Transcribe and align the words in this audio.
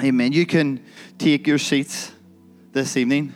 Amen. 0.00 0.30
You 0.30 0.46
can 0.46 0.84
take 1.18 1.48
your 1.48 1.58
seats 1.58 2.12
this 2.72 2.96
evening. 2.96 3.34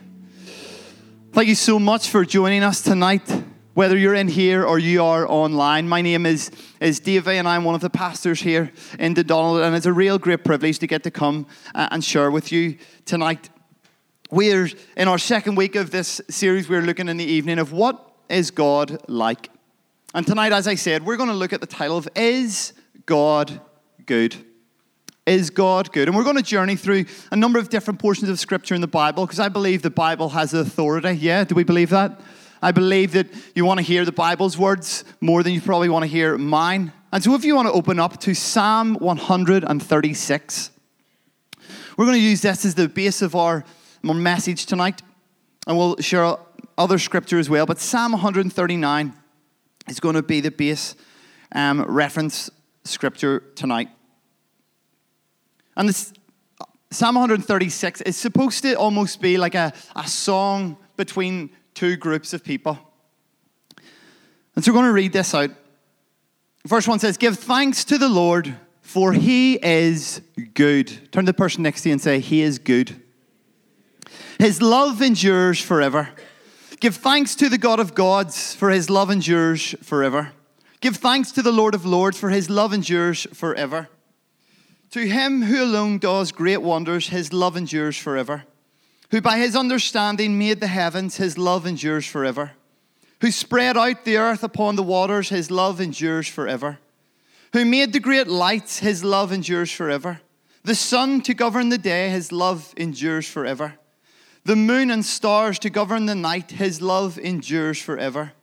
Thank 1.33 1.49
you 1.49 1.55
so 1.55 1.77
much 1.77 2.09
for 2.09 2.23
joining 2.23 2.63
us 2.63 2.81
tonight, 2.81 3.43
whether 3.73 3.97
you're 3.97 4.13
in 4.13 4.29
here 4.29 4.63
or 4.63 4.79
you 4.79 5.03
are 5.03 5.29
online. 5.29 5.89
My 5.89 6.01
name 6.01 6.25
is, 6.25 6.51
is 6.79 7.01
Davey, 7.01 7.35
and 7.35 7.49
I'm 7.49 7.65
one 7.65 7.75
of 7.75 7.81
the 7.81 7.89
pastors 7.89 8.39
here 8.39 8.71
in 8.97 9.13
Dundonald, 9.13 9.59
and 9.61 9.75
it's 9.75 9.85
a 9.85 9.91
real 9.91 10.17
great 10.17 10.45
privilege 10.45 10.79
to 10.79 10.87
get 10.87 11.03
to 11.03 11.11
come 11.11 11.47
uh, 11.75 11.89
and 11.91 12.01
share 12.01 12.31
with 12.31 12.49
you 12.53 12.77
tonight. 13.03 13.49
We're 14.31 14.69
in 14.95 15.09
our 15.09 15.17
second 15.17 15.55
week 15.55 15.75
of 15.75 15.91
this 15.91 16.21
series, 16.29 16.69
we're 16.69 16.81
looking 16.81 17.09
in 17.09 17.17
the 17.17 17.25
evening 17.25 17.59
of 17.59 17.73
what 17.73 18.09
is 18.29 18.51
God 18.51 19.01
like? 19.09 19.49
And 20.15 20.25
tonight, 20.25 20.53
as 20.53 20.65
I 20.69 20.75
said, 20.75 21.05
we're 21.05 21.17
going 21.17 21.29
to 21.29 21.35
look 21.35 21.51
at 21.51 21.59
the 21.59 21.67
title 21.67 21.97
of 21.97 22.07
Is 22.15 22.71
God 23.05 23.59
Good? 24.05 24.45
Is 25.25 25.49
God 25.49 25.93
good? 25.93 26.09
And 26.09 26.17
we're 26.17 26.25
going 26.25 26.35
to 26.35 26.43
journey 26.43 26.75
through 26.75 27.05
a 27.31 27.35
number 27.37 27.57
of 27.57 27.69
different 27.69 27.99
portions 27.99 28.29
of 28.29 28.39
Scripture 28.39 28.75
in 28.75 28.81
the 28.81 28.87
Bible 28.87 29.25
because 29.25 29.39
I 29.39 29.47
believe 29.47 29.81
the 29.81 29.89
Bible 29.89 30.29
has 30.29 30.53
authority. 30.53 31.11
Yeah, 31.11 31.45
do 31.45 31.55
we 31.55 31.63
believe 31.63 31.91
that? 31.91 32.19
I 32.61 32.73
believe 32.73 33.13
that 33.13 33.27
you 33.55 33.63
want 33.63 33.79
to 33.79 33.85
hear 33.85 34.03
the 34.03 34.11
Bible's 34.11 34.57
words 34.57 35.05
more 35.21 35.41
than 35.41 35.53
you 35.53 35.61
probably 35.61 35.87
want 35.87 36.03
to 36.03 36.07
hear 36.07 36.37
mine. 36.37 36.91
And 37.13 37.23
so 37.23 37.35
if 37.35 37.45
you 37.45 37.55
want 37.55 37.69
to 37.69 37.73
open 37.73 37.99
up 37.99 38.19
to 38.21 38.33
Psalm 38.33 38.95
136, 38.95 40.71
we're 41.97 42.05
going 42.05 42.17
to 42.17 42.21
use 42.21 42.41
this 42.41 42.65
as 42.65 42.75
the 42.75 42.89
base 42.89 43.21
of 43.21 43.35
our, 43.35 43.63
message 44.03 44.65
tonight. 44.65 45.01
And 45.65 45.77
we'll 45.77 45.95
share 46.01 46.35
other 46.77 46.99
scripture 46.99 47.39
as 47.39 47.49
well. 47.49 47.65
But 47.65 47.79
Psalm 47.79 48.11
139 48.11 49.13
is 49.87 50.01
going 50.01 50.15
to 50.15 50.21
be 50.21 50.41
the 50.41 50.51
base 50.51 50.95
um, 51.53 51.81
reference 51.83 52.49
scripture 52.83 53.43
tonight. 53.55 53.87
And 55.75 55.89
this 55.89 56.13
Psalm 56.91 57.15
136 57.15 58.01
is 58.01 58.15
supposed 58.15 58.61
to 58.61 58.75
almost 58.75 59.19
be 59.19 59.37
like 59.37 59.55
a, 59.55 59.73
a 59.95 60.07
song 60.07 60.77
between 60.95 61.49
two 61.73 61.97
groups 61.97 62.33
of 62.33 62.43
people. 62.43 62.77
And 64.55 64.63
so 64.63 64.71
we're 64.71 64.75
going 64.75 64.85
to 64.85 64.93
read 64.93 65.13
this 65.13 65.33
out. 65.33 65.49
Verse 66.67 66.87
1 66.87 66.99
says, 66.99 67.17
Give 67.17 67.37
thanks 67.37 67.83
to 67.85 67.97
the 67.97 68.09
Lord, 68.09 68.55
for 68.81 69.11
he 69.11 69.55
is 69.55 70.21
good. 70.53 71.11
Turn 71.11 71.25
to 71.25 71.31
the 71.31 71.37
person 71.37 71.63
next 71.63 71.81
to 71.81 71.89
you 71.89 71.93
and 71.93 72.01
say, 72.01 72.19
He 72.19 72.41
is 72.41 72.59
good. 72.59 73.01
His 74.37 74.61
love 74.61 75.01
endures 75.01 75.59
forever. 75.59 76.09
Give 76.79 76.95
thanks 76.95 77.33
to 77.35 77.49
the 77.49 77.57
God 77.57 77.79
of 77.79 77.95
gods, 77.95 78.53
for 78.53 78.69
his 78.69 78.89
love 78.89 79.09
endures 79.09 79.73
forever. 79.81 80.31
Give 80.81 80.95
thanks 80.95 81.31
to 81.31 81.41
the 81.41 81.51
Lord 81.51 81.73
of 81.73 81.85
lords, 81.85 82.19
for 82.19 82.29
his 82.29 82.49
love 82.49 82.73
endures 82.73 83.25
forever. 83.33 83.89
To 84.93 85.07
him 85.07 85.41
who 85.41 85.63
alone 85.63 85.97
does 85.97 86.31
great 86.31 86.61
wonders, 86.61 87.07
his 87.07 87.33
love 87.33 87.57
endures 87.57 87.97
forever. 87.97 88.43
Who 89.09 89.21
by 89.21 89.39
his 89.39 89.55
understanding 89.55 90.37
made 90.37 90.59
the 90.59 90.67
heavens, 90.67 91.17
his 91.17 91.35
love 91.35 91.65
endures 91.65 92.05
forever. 92.05 92.51
Who 93.21 93.31
spread 93.31 93.75
out 93.75 94.05
the 94.05 94.17
earth 94.17 94.43
upon 94.43 94.75
the 94.75 94.83
waters, 94.83 95.29
his 95.29 95.49
love 95.49 95.81
endures 95.81 96.27
forever. 96.27 96.77
Who 97.53 97.65
made 97.65 97.91
the 97.91 97.99
great 97.99 98.27
lights, 98.27 98.77
his 98.77 99.03
love 99.03 99.31
endures 99.31 99.71
forever. 99.71 100.21
The 100.63 100.75
sun 100.75 101.21
to 101.21 101.33
govern 101.33 101.69
the 101.69 101.79
day, 101.79 102.11
his 102.11 102.31
love 102.31 102.71
endures 102.77 103.27
forever. 103.27 103.79
The 104.45 104.55
moon 104.55 104.91
and 104.91 105.03
stars 105.03 105.57
to 105.59 105.71
govern 105.71 106.05
the 106.05 106.13
night, 106.13 106.51
his 106.51 106.83
love 106.83 107.17
endures 107.17 107.81
forever. 107.81 108.33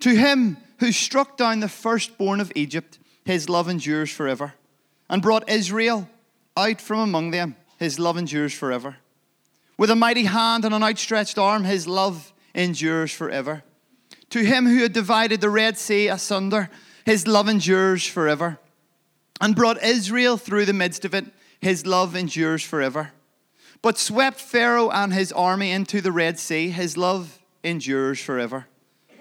To 0.00 0.10
him 0.14 0.58
who 0.78 0.92
struck 0.92 1.38
down 1.38 1.60
the 1.60 1.70
firstborn 1.70 2.42
of 2.42 2.52
Egypt, 2.54 2.98
his 3.24 3.48
love 3.48 3.66
endures 3.66 4.10
forever 4.10 4.52
and 5.08 5.22
brought 5.22 5.48
Israel 5.48 6.08
out 6.56 6.80
from 6.80 7.00
among 7.00 7.30
them. 7.30 7.56
His 7.78 7.98
love 7.98 8.16
endures 8.16 8.54
forever. 8.54 8.96
With 9.78 9.90
a 9.90 9.96
mighty 9.96 10.24
hand 10.24 10.64
and 10.64 10.74
an 10.74 10.82
outstretched 10.82 11.38
arm, 11.38 11.64
his 11.64 11.86
love 11.86 12.32
endures 12.54 13.12
forever. 13.12 13.62
To 14.30 14.44
him 14.44 14.66
who 14.66 14.82
had 14.82 14.92
divided 14.92 15.40
the 15.40 15.50
Red 15.50 15.76
Sea 15.76 16.08
asunder, 16.08 16.70
his 17.04 17.26
love 17.26 17.48
endures 17.48 18.06
forever. 18.06 18.58
And 19.40 19.54
brought 19.54 19.82
Israel 19.82 20.38
through 20.38 20.64
the 20.64 20.72
midst 20.72 21.04
of 21.04 21.14
it, 21.14 21.26
his 21.60 21.86
love 21.86 22.16
endures 22.16 22.62
forever. 22.62 23.12
But 23.82 23.98
swept 23.98 24.40
Pharaoh 24.40 24.90
and 24.90 25.12
his 25.12 25.30
army 25.32 25.70
into 25.70 26.00
the 26.00 26.12
Red 26.12 26.38
Sea, 26.38 26.70
his 26.70 26.96
love 26.96 27.38
endures 27.62 28.18
forever. 28.18 28.66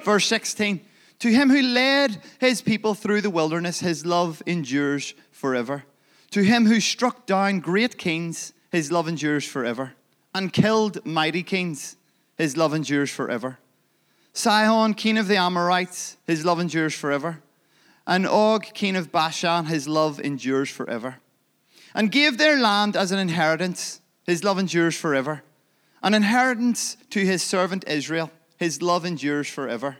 Verse 0.04 0.26
16 0.28 0.80
To 1.20 1.30
him 1.30 1.50
who 1.50 1.62
led 1.62 2.22
his 2.40 2.62
people 2.62 2.94
through 2.94 3.22
the 3.22 3.30
wilderness, 3.30 3.82
his 3.82 4.06
love 4.06 4.42
endures 4.46 5.14
forever. 5.36 5.84
To 6.32 6.44
him 6.44 6.66
who 6.66 6.80
struck 6.80 7.26
down 7.26 7.60
great 7.60 7.98
kings, 7.98 8.54
his 8.72 8.92
love 8.92 9.08
endures 9.08 9.46
forever, 9.46 9.94
and 10.34 10.52
killed 10.52 11.06
mighty 11.06 11.44
kings, 11.44 11.98
his 12.38 12.56
love 12.56 12.74
endures 12.74 13.12
forever. 13.12 13.60
Sihon, 14.34 14.94
king 14.94 15.18
of 15.18 15.28
the 15.28 15.38
Amorites, 15.38 16.18
his 16.26 16.46
love 16.46 16.60
endures 16.60 16.94
forever. 16.94 17.42
And 18.08 18.26
Og, 18.26 18.64
king 18.74 18.96
of 18.96 19.12
Bashan, 19.12 19.66
his 19.66 19.88
love 19.88 20.20
endures 20.20 20.70
forever. 20.70 21.18
And 21.94 22.12
gave 22.12 22.38
their 22.38 22.58
land 22.58 22.96
as 22.96 23.12
an 23.12 23.20
inheritance, 23.20 24.02
his 24.26 24.44
love 24.44 24.58
endures 24.58 24.96
forever. 24.96 25.44
An 26.02 26.14
inheritance 26.14 26.98
to 27.10 27.20
his 27.20 27.44
servant 27.44 27.86
Israel, 27.88 28.32
his 28.58 28.82
love 28.82 29.06
endures 29.06 29.50
forever. 29.50 29.98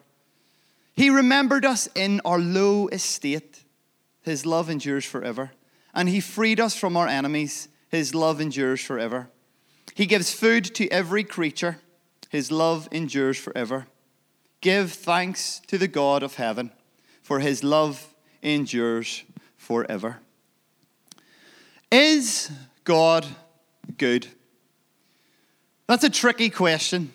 He 0.94 1.10
remembered 1.10 1.66
us 1.66 1.90
in 1.94 2.22
our 2.24 2.40
low 2.40 2.88
estate 2.88 3.65
his 4.26 4.46
love 4.46 4.70
endures 4.70 5.06
forever. 5.06 5.52
And 5.94 6.10
he 6.10 6.20
freed 6.20 6.60
us 6.60 6.76
from 6.76 6.98
our 6.98 7.08
enemies. 7.08 7.70
His 7.90 8.16
love 8.16 8.42
endures 8.42 8.82
forever. 8.82 9.30
He 9.94 10.08
gives 10.08 10.34
food 10.34 10.66
to 10.76 10.90
every 10.90 11.24
creature. 11.24 11.78
His 12.30 12.52
love 12.52 12.90
endures 12.92 13.38
forever. 13.38 13.86
Give 14.62 14.92
thanks 14.92 15.62
to 15.68 15.78
the 15.78 15.88
God 15.88 16.24
of 16.24 16.36
heaven, 16.36 16.72
for 17.22 17.40
his 17.40 17.64
love 17.64 18.16
endures 18.42 19.24
forever. 19.58 20.18
Is 21.92 22.52
God 22.84 23.28
good? 23.98 24.28
That's 25.88 26.04
a 26.04 26.10
tricky 26.10 26.50
question. 26.50 27.14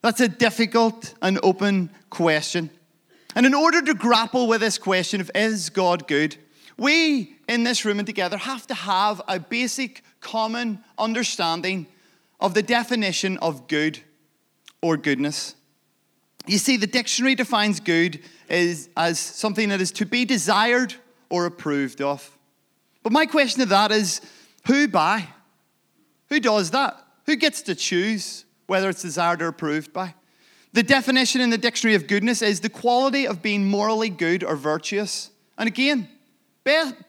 That's 0.00 0.20
a 0.20 0.28
difficult 0.28 1.14
and 1.20 1.38
open 1.42 1.90
question. 2.08 2.70
And 3.36 3.44
in 3.44 3.52
order 3.52 3.82
to 3.82 3.92
grapple 3.92 4.48
with 4.48 4.62
this 4.62 4.78
question 4.78 5.20
of 5.20 5.30
is 5.34 5.68
God 5.68 6.08
good, 6.08 6.36
we 6.78 7.36
in 7.46 7.64
this 7.64 7.84
room 7.84 7.98
and 7.98 8.06
together 8.06 8.38
have 8.38 8.66
to 8.68 8.74
have 8.74 9.20
a 9.28 9.38
basic 9.38 10.02
common 10.20 10.82
understanding 10.96 11.86
of 12.40 12.54
the 12.54 12.62
definition 12.62 13.36
of 13.38 13.68
good 13.68 14.00
or 14.80 14.96
goodness. 14.96 15.54
You 16.46 16.56
see, 16.56 16.78
the 16.78 16.86
dictionary 16.86 17.34
defines 17.34 17.78
good 17.78 18.20
as, 18.48 18.88
as 18.96 19.18
something 19.18 19.68
that 19.68 19.82
is 19.82 19.92
to 19.92 20.06
be 20.06 20.24
desired 20.24 20.94
or 21.28 21.44
approved 21.44 22.00
of. 22.00 22.38
But 23.02 23.12
my 23.12 23.26
question 23.26 23.60
to 23.60 23.66
that 23.66 23.92
is 23.92 24.22
who 24.66 24.88
by? 24.88 25.28
Who 26.30 26.40
does 26.40 26.70
that? 26.70 27.04
Who 27.26 27.36
gets 27.36 27.60
to 27.62 27.74
choose 27.74 28.46
whether 28.66 28.88
it's 28.88 29.02
desired 29.02 29.42
or 29.42 29.48
approved 29.48 29.92
by? 29.92 30.14
The 30.76 30.82
definition 30.82 31.40
in 31.40 31.48
the 31.48 31.56
dictionary 31.56 31.94
of 31.94 32.06
goodness 32.06 32.42
is 32.42 32.60
the 32.60 32.68
quality 32.68 33.26
of 33.26 33.40
being 33.40 33.64
morally 33.64 34.10
good 34.10 34.44
or 34.44 34.56
virtuous. 34.56 35.30
And 35.56 35.66
again, 35.66 36.06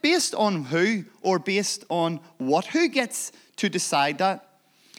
based 0.01 0.33
on 0.33 0.63
who 0.63 1.03
or 1.21 1.37
based 1.37 1.83
on 1.89 2.21
what? 2.37 2.67
Who 2.67 2.87
gets 2.87 3.33
to 3.57 3.67
decide 3.67 4.19
that? 4.19 4.47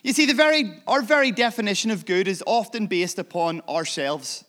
You 0.02 0.12
see, 0.12 0.26
the 0.26 0.34
very, 0.34 0.82
our 0.86 1.00
very 1.00 1.32
definition 1.32 1.90
of 1.90 2.04
good 2.04 2.28
is 2.28 2.44
often 2.46 2.88
based 2.88 3.18
upon 3.18 3.62
ourselves. 3.62 4.44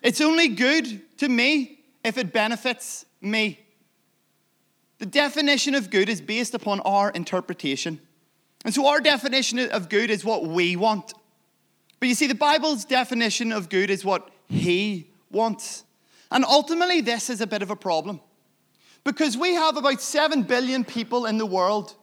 It's 0.00 0.22
only 0.22 0.48
good 0.48 1.02
to 1.18 1.28
me 1.28 1.80
if 2.02 2.16
it 2.16 2.32
benefits 2.32 3.04
me. 3.20 3.60
The 5.00 5.06
definition 5.06 5.74
of 5.74 5.90
good 5.90 6.08
is 6.08 6.22
based 6.22 6.54
upon 6.54 6.80
our 6.80 7.10
interpretation. 7.10 8.00
And 8.64 8.72
so, 8.72 8.86
our 8.86 9.02
definition 9.02 9.58
of 9.58 9.90
good 9.90 10.08
is 10.08 10.24
what 10.24 10.46
we 10.46 10.76
want. 10.76 11.12
But 12.00 12.08
you 12.08 12.14
see, 12.14 12.26
the 12.26 12.34
Bible's 12.34 12.84
definition 12.84 13.52
of 13.52 13.68
good 13.68 13.90
is 13.90 14.04
what 14.04 14.30
He 14.48 15.10
wants. 15.30 15.84
And 16.30 16.44
ultimately, 16.44 17.00
this 17.00 17.30
is 17.30 17.40
a 17.40 17.46
bit 17.46 17.62
of 17.62 17.70
a 17.70 17.76
problem. 17.76 18.20
Because 19.04 19.36
we 19.36 19.54
have 19.54 19.76
about 19.76 20.00
7 20.00 20.42
billion 20.42 20.84
people 20.84 21.26
in 21.26 21.38
the 21.38 21.46
world. 21.46 21.94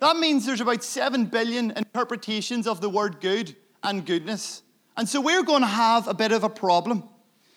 That 0.00 0.16
means 0.16 0.46
there's 0.46 0.60
about 0.60 0.84
7 0.84 1.26
billion 1.26 1.72
interpretations 1.72 2.66
of 2.66 2.80
the 2.80 2.88
word 2.88 3.20
good 3.20 3.56
and 3.82 4.06
goodness. 4.06 4.62
And 4.96 5.08
so 5.08 5.20
we're 5.20 5.42
going 5.42 5.62
to 5.62 5.68
have 5.68 6.08
a 6.08 6.14
bit 6.14 6.32
of 6.32 6.44
a 6.44 6.48
problem. 6.48 7.04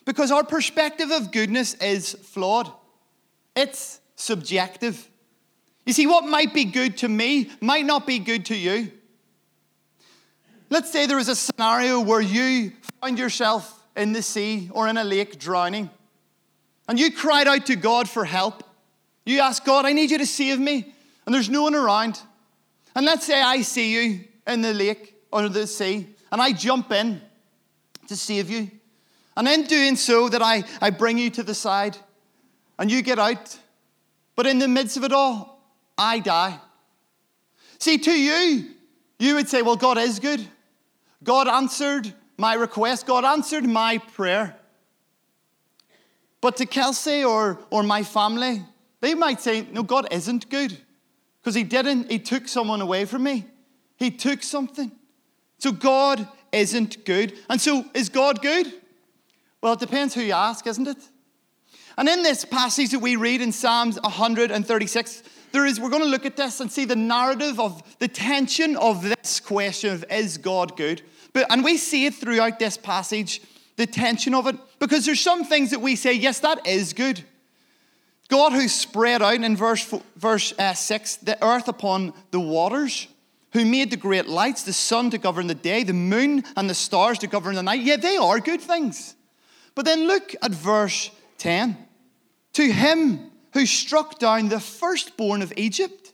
Because 0.06 0.32
our 0.32 0.44
perspective 0.44 1.12
of 1.12 1.32
goodness 1.32 1.76
is 1.76 2.14
flawed, 2.14 2.72
it's 3.56 4.02
subjective. 4.16 5.10
You 5.86 5.94
see, 5.94 6.08
what 6.08 6.26
might 6.26 6.54
be 6.54 6.66
good 6.66 6.98
to 6.98 7.08
me 7.08 7.52
might 7.62 7.86
not 7.86 8.08
be 8.08 8.20
good 8.20 8.46
to 8.48 8.56
you. 8.56 8.92
Let's 10.70 10.92
say 10.92 11.08
there 11.08 11.20
is 11.20 11.30
a 11.30 11.36
scenario 11.36 12.00
where 12.00 12.22
you 12.22 12.74
find 13.02 13.18
yourself 13.18 13.84
in 13.96 14.14
the 14.14 14.22
sea 14.22 14.70
or 14.72 14.88
in 14.88 14.98
a 14.98 15.04
lake 15.04 15.40
drowning, 15.40 15.90
and 16.88 17.00
you 17.00 17.12
cried 17.12 17.48
out 17.48 17.66
to 17.68 17.76
God 17.76 18.08
for 18.08 18.26
help. 18.26 18.64
You 19.26 19.40
asked 19.42 19.66
God, 19.66 19.86
I 19.86 19.94
need 19.94 20.12
you 20.12 20.18
to 20.20 20.26
save 20.26 20.60
me, 20.60 20.94
and 21.26 21.34
there's 21.34 21.50
no 21.50 21.64
one 21.64 21.76
around. 21.76 22.20
And 22.96 23.06
let's 23.06 23.26
say 23.26 23.42
I 23.42 23.62
see 23.62 23.94
you 23.94 24.22
in 24.48 24.62
the 24.62 24.74
lake 24.74 25.16
or 25.32 25.50
the 25.50 25.68
sea, 25.68 26.08
and 26.32 26.42
I 26.42 26.52
jump 26.52 26.92
in 26.92 27.22
to 28.08 28.16
save 28.16 28.50
you. 28.50 28.70
And 29.38 29.48
in 29.48 29.64
doing 29.64 29.96
so, 29.96 30.30
that 30.30 30.42
I, 30.42 30.64
I 30.82 30.90
bring 30.90 31.18
you 31.18 31.30
to 31.32 31.44
the 31.44 31.54
side 31.54 31.96
and 32.78 32.92
you 32.92 33.02
get 33.02 33.20
out. 33.20 33.58
But 34.36 34.48
in 34.48 34.60
the 34.60 34.68
midst 34.68 34.98
of 34.98 35.04
it 35.04 35.14
all, 35.14 35.64
I 35.98 36.20
die. 36.20 36.60
See, 37.78 37.98
to 38.00 38.12
you, 38.12 38.72
you 39.20 39.36
would 39.36 39.48
say, 39.48 39.62
Well, 39.62 39.76
God 39.76 39.98
is 39.98 40.20
good. 40.20 40.46
God 41.24 41.48
answered 41.48 42.14
my 42.38 42.54
request, 42.54 43.06
God 43.06 43.26
answered 43.26 43.66
my 43.66 43.98
prayer. 43.98 44.56
But 46.42 46.56
to 46.58 46.66
Kelsey 46.66 47.24
or, 47.24 47.60
or 47.70 47.84
my 47.84 48.04
family, 48.04 48.64
they 49.02 49.14
might 49.14 49.42
say, 49.42 49.68
No, 49.72 49.84
God 49.84 50.08
isn't 50.12 50.50
good. 50.50 50.78
Because 51.42 51.56
He 51.56 51.64
didn't, 51.64 52.10
He 52.10 52.20
took 52.20 52.48
someone 52.48 52.82
away 52.82 53.06
from 53.06 53.24
me. 53.24 53.46
He 53.98 54.12
took 54.12 54.44
something. 54.44 54.92
So 55.58 55.72
God 55.74 56.26
isn't 56.52 57.04
good. 57.04 57.38
And 57.50 57.60
so, 57.60 57.84
is 57.94 58.08
God 58.10 58.42
good? 58.42 58.72
Well, 59.62 59.74
it 59.74 59.80
depends 59.80 60.14
who 60.14 60.22
you 60.22 60.34
ask, 60.34 60.66
isn't 60.66 60.88
it? 60.88 60.98
And 61.98 62.08
in 62.08 62.24
this 62.24 62.46
passage 62.46 62.92
that 62.92 63.00
we 63.00 63.18
read 63.18 63.42
in 63.42 63.52
Psalms 63.52 64.00
136, 64.02 65.24
there 65.52 65.66
is, 65.66 65.80
we're 65.80 65.90
going 65.90 66.04
to 66.04 66.10
look 66.10 66.26
at 66.26 66.38
this 66.38 66.60
and 66.60 66.72
see 66.72 66.86
the 66.86 66.96
narrative 66.96 67.60
of 67.60 67.82
the 68.00 68.08
tension 68.08 68.76
of 68.78 69.04
this 69.04 69.40
question 69.40 69.94
of 69.94 70.06
is 70.10 70.38
God 70.38 70.76
good? 70.78 71.02
But, 71.34 71.48
and 71.52 71.64
we 71.64 71.78
see 71.78 72.06
it 72.06 72.16
throughout 72.16 72.60
this 72.60 72.78
passage, 72.78 73.42
the 73.76 73.88
tension 73.88 74.34
of 74.34 74.48
it, 74.48 74.56
because 74.80 75.06
there's 75.06 75.20
some 75.20 75.44
things 75.44 75.72
that 75.72 75.82
we 75.82 75.96
say, 75.96 76.14
yes, 76.14 76.40
that 76.40 76.66
is 76.68 76.94
good. 76.94 77.24
God 78.30 78.54
who 78.54 78.68
spread 78.68 79.22
out 79.22 79.34
in 79.34 79.56
verse, 79.56 79.94
verse 80.16 80.54
uh, 80.58 80.74
6 80.74 81.18
the 81.18 81.44
earth 81.44 81.68
upon 81.68 82.14
the 82.32 82.40
waters, 82.40 83.08
who 83.54 83.66
made 83.66 83.90
the 83.90 83.98
great 83.98 84.28
lights, 84.28 84.64
the 84.64 84.74
sun 84.74 85.10
to 85.10 85.18
govern 85.18 85.48
the 85.48 85.56
day, 85.56 85.84
the 85.84 85.94
moon 85.94 86.44
and 86.56 86.70
the 86.70 86.76
stars 86.76 87.18
to 87.20 87.28
govern 87.28 87.56
the 87.56 87.64
night. 87.64 87.82
Yeah, 87.82 87.98
they 87.98 88.18
are 88.18 88.40
good 88.40 88.62
things. 88.62 89.16
But 89.74 89.86
then 89.86 90.08
look 90.08 90.36
at 90.42 90.52
verse 90.52 91.10
10. 91.40 91.78
To 92.54 92.72
him 92.72 93.29
who 93.54 93.66
struck 93.66 94.20
down 94.20 94.50
the 94.50 94.60
firstborn 94.60 95.42
of 95.42 95.54
Egypt. 95.58 96.14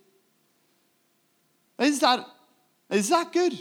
Is 1.80 2.00
that, 2.00 2.26
is 2.90 3.10
that 3.10 3.34
good? 3.34 3.58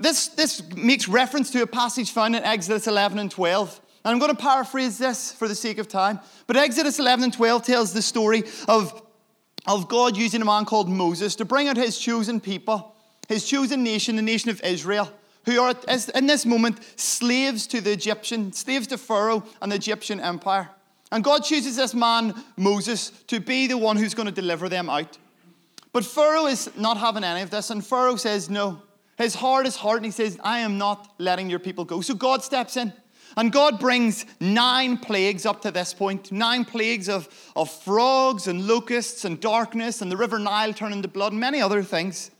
This, 0.00 0.28
this 0.28 0.62
makes 0.74 1.08
reference 1.08 1.50
to 1.52 1.62
a 1.62 1.66
passage 1.66 2.10
found 2.10 2.34
in 2.34 2.42
Exodus 2.42 2.86
11 2.86 3.18
and 3.18 3.30
12. 3.30 3.80
And 4.04 4.12
I'm 4.12 4.18
going 4.18 4.34
to 4.34 4.42
paraphrase 4.42 4.98
this 4.98 5.32
for 5.32 5.46
the 5.46 5.54
sake 5.54 5.78
of 5.78 5.88
time. 5.88 6.20
But 6.46 6.56
Exodus 6.56 6.98
11 6.98 7.24
and 7.24 7.32
12 7.32 7.64
tells 7.64 7.92
the 7.92 8.02
story 8.02 8.42
of, 8.68 9.02
of 9.66 9.88
God 9.88 10.16
using 10.16 10.42
a 10.42 10.44
man 10.44 10.64
called 10.64 10.88
Moses 10.88 11.36
to 11.36 11.44
bring 11.44 11.68
out 11.68 11.76
his 11.76 11.96
chosen 11.96 12.40
people, 12.40 12.96
his 13.28 13.48
chosen 13.48 13.84
nation, 13.84 14.16
the 14.16 14.22
nation 14.22 14.50
of 14.50 14.60
Israel, 14.62 15.10
who 15.46 15.60
are 15.60 15.74
in 16.14 16.26
this 16.26 16.44
moment 16.44 16.80
slaves 16.96 17.66
to 17.68 17.80
the 17.80 17.92
Egyptian, 17.92 18.52
slaves 18.52 18.88
to 18.88 18.98
Pharaoh 18.98 19.44
and 19.62 19.70
the 19.70 19.76
Egyptian 19.76 20.20
empire. 20.20 20.70
And 21.14 21.22
God 21.22 21.44
chooses 21.44 21.76
this 21.76 21.94
man, 21.94 22.34
Moses, 22.56 23.10
to 23.28 23.38
be 23.38 23.68
the 23.68 23.78
one 23.78 23.96
who's 23.96 24.14
going 24.14 24.26
to 24.26 24.32
deliver 24.32 24.68
them 24.68 24.90
out. 24.90 25.16
But 25.92 26.04
Pharaoh 26.04 26.46
is 26.46 26.68
not 26.76 26.96
having 26.96 27.22
any 27.22 27.40
of 27.40 27.50
this, 27.50 27.70
and 27.70 27.86
Pharaoh 27.86 28.16
says 28.16 28.50
no. 28.50 28.82
His 29.16 29.36
heart 29.36 29.64
is 29.64 29.76
hard, 29.76 29.98
and 29.98 30.06
he 30.06 30.10
says, 30.10 30.36
I 30.42 30.58
am 30.58 30.76
not 30.76 31.14
letting 31.18 31.48
your 31.48 31.60
people 31.60 31.84
go. 31.84 32.00
So 32.00 32.14
God 32.14 32.42
steps 32.42 32.76
in. 32.76 32.92
And 33.36 33.52
God 33.52 33.78
brings 33.78 34.26
nine 34.40 34.98
plagues 34.98 35.46
up 35.46 35.62
to 35.62 35.70
this 35.70 35.94
point 35.94 36.32
nine 36.32 36.64
plagues 36.64 37.08
of, 37.08 37.28
of 37.54 37.70
frogs 37.70 38.48
and 38.48 38.66
locusts 38.66 39.24
and 39.24 39.40
darkness 39.40 40.02
and 40.02 40.10
the 40.10 40.16
river 40.16 40.40
Nile 40.40 40.72
turning 40.72 41.02
to 41.02 41.08
blood 41.08 41.30
and 41.30 41.40
many 41.40 41.60
other 41.60 41.84
things. 41.84 42.32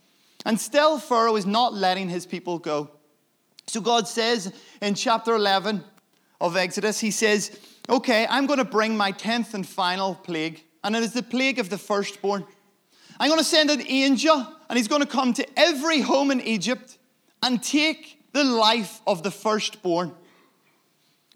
And 0.45 0.59
still, 0.59 0.99
Pharaoh 0.99 1.37
is 1.37 1.45
not 1.45 1.73
letting 1.73 2.09
his 2.09 2.25
people 2.25 2.59
go. 2.59 2.89
So 3.67 3.79
God 3.79 4.05
says 4.05 4.53
in 4.81 4.95
chapter 4.95 5.33
11 5.33 5.81
of 6.41 6.57
Exodus, 6.57 6.99
He 6.99 7.11
says, 7.11 7.57
Okay, 7.87 8.25
I'm 8.27 8.47
going 8.47 8.57
to 8.57 8.65
bring 8.65 8.97
my 8.97 9.11
tenth 9.11 9.53
and 9.53 9.67
final 9.67 10.15
plague, 10.15 10.63
and 10.83 10.95
it 10.95 11.03
is 11.03 11.13
the 11.13 11.21
plague 11.21 11.59
of 11.59 11.69
the 11.69 11.77
firstborn. 11.77 12.43
I'm 13.19 13.29
going 13.29 13.39
to 13.39 13.45
send 13.45 13.69
an 13.69 13.83
angel, 13.87 14.47
and 14.69 14.77
he's 14.77 14.87
going 14.87 15.01
to 15.01 15.07
come 15.07 15.33
to 15.33 15.47
every 15.55 16.01
home 16.01 16.31
in 16.31 16.41
Egypt 16.41 16.97
and 17.43 17.61
take 17.61 18.19
the 18.33 18.43
life 18.43 19.01
of 19.05 19.21
the 19.21 19.29
firstborn. 19.29 20.13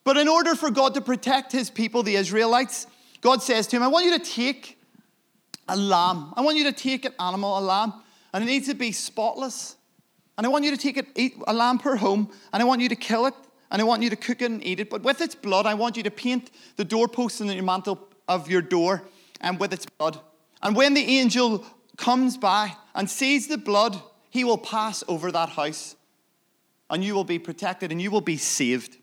But 0.03 0.17
in 0.17 0.27
order 0.27 0.55
for 0.55 0.71
God 0.71 0.95
to 0.95 1.01
protect 1.01 1.51
his 1.51 1.69
people, 1.69 2.01
the 2.01 2.15
Israelites, 2.15 2.87
God 3.21 3.43
says 3.43 3.67
to 3.67 3.75
him, 3.75 3.83
I 3.83 3.87
want 3.87 4.05
you 4.05 4.17
to 4.17 4.25
take 4.25 4.79
a 5.67 5.77
lamb. 5.77 6.33
I 6.35 6.41
want 6.41 6.57
you 6.57 6.63
to 6.63 6.71
take 6.71 7.05
an 7.05 7.13
animal, 7.19 7.59
a 7.59 7.61
lamb, 7.61 7.93
and 8.33 8.43
it 8.43 8.47
needs 8.47 8.67
to 8.67 8.73
be 8.73 8.91
spotless. 8.91 9.75
And 10.35 10.47
I 10.47 10.49
want 10.49 10.65
you 10.65 10.71
to 10.71 10.77
take 10.77 10.97
it, 10.97 11.33
a 11.47 11.53
lamb 11.53 11.77
per 11.77 11.95
home, 11.95 12.31
and 12.51 12.63
I 12.63 12.65
want 12.65 12.81
you 12.81 12.89
to 12.89 12.95
kill 12.95 13.27
it, 13.27 13.35
and 13.71 13.81
I 13.81 13.85
want 13.85 14.01
you 14.01 14.09
to 14.09 14.15
cook 14.15 14.41
it 14.41 14.51
and 14.51 14.65
eat 14.65 14.79
it. 14.79 14.89
But 14.89 15.03
with 15.03 15.21
its 15.21 15.35
blood, 15.35 15.65
I 15.65 15.73
want 15.73 15.97
you 15.97 16.03
to 16.03 16.11
paint 16.11 16.51
the 16.75 16.85
doorposts 16.85 17.39
and 17.41 17.49
the 17.49 17.61
mantle 17.61 18.07
of 18.27 18.49
your 18.49 18.61
door, 18.61 19.03
and 19.41 19.59
with 19.59 19.73
its 19.73 19.85
blood. 19.85 20.19
And 20.61 20.75
when 20.75 20.93
the 20.93 21.19
angel 21.19 21.65
comes 21.97 22.37
by 22.37 22.75
and 22.93 23.09
sees 23.09 23.47
the 23.47 23.57
blood, 23.57 23.99
he 24.29 24.43
will 24.43 24.57
pass 24.57 25.03
over 25.07 25.31
that 25.31 25.49
house, 25.49 25.95
and 26.89 27.03
you 27.03 27.13
will 27.15 27.23
be 27.23 27.39
protected, 27.39 27.91
and 27.91 28.01
you 28.01 28.11
will 28.11 28.21
be 28.21 28.37
saved. 28.37 28.97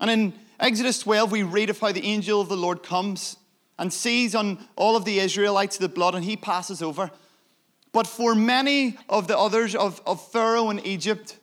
And 0.00 0.10
in 0.10 0.34
Exodus 0.58 1.00
12, 1.00 1.32
we 1.32 1.42
read 1.42 1.70
of 1.70 1.80
how 1.80 1.92
the 1.92 2.04
angel 2.04 2.40
of 2.40 2.48
the 2.48 2.56
Lord 2.56 2.82
comes 2.82 3.36
and 3.78 3.92
sees 3.92 4.34
on 4.34 4.58
all 4.76 4.96
of 4.96 5.04
the 5.04 5.18
Israelites 5.18 5.78
the 5.78 5.88
blood, 5.88 6.14
and 6.14 6.24
he 6.24 6.36
passes 6.36 6.82
over. 6.82 7.10
But 7.92 8.06
for 8.06 8.34
many 8.34 8.96
of 9.08 9.26
the 9.26 9.38
others 9.38 9.74
of, 9.74 10.00
of 10.06 10.24
Pharaoh 10.30 10.70
and 10.70 10.84
Egypt, 10.86 11.38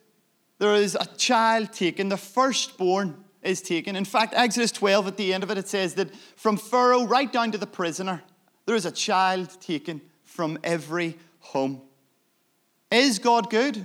there 0.58 0.74
is 0.74 0.96
a 0.98 1.06
child 1.16 1.72
taken, 1.72 2.08
the 2.08 2.16
firstborn 2.16 3.24
is 3.42 3.62
taken. 3.62 3.96
In 3.96 4.04
fact, 4.04 4.34
Exodus 4.36 4.72
12, 4.72 5.06
at 5.08 5.16
the 5.16 5.32
end 5.32 5.42
of 5.42 5.50
it, 5.50 5.58
it 5.58 5.68
says 5.68 5.94
that 5.94 6.14
from 6.36 6.56
Pharaoh 6.56 7.06
right 7.06 7.32
down 7.32 7.52
to 7.52 7.58
the 7.58 7.66
prisoner, 7.66 8.22
there 8.66 8.76
is 8.76 8.84
a 8.84 8.90
child 8.90 9.60
taken 9.60 10.00
from 10.24 10.58
every 10.62 11.16
home. 11.40 11.80
Is 12.90 13.18
God 13.18 13.50
good? 13.50 13.84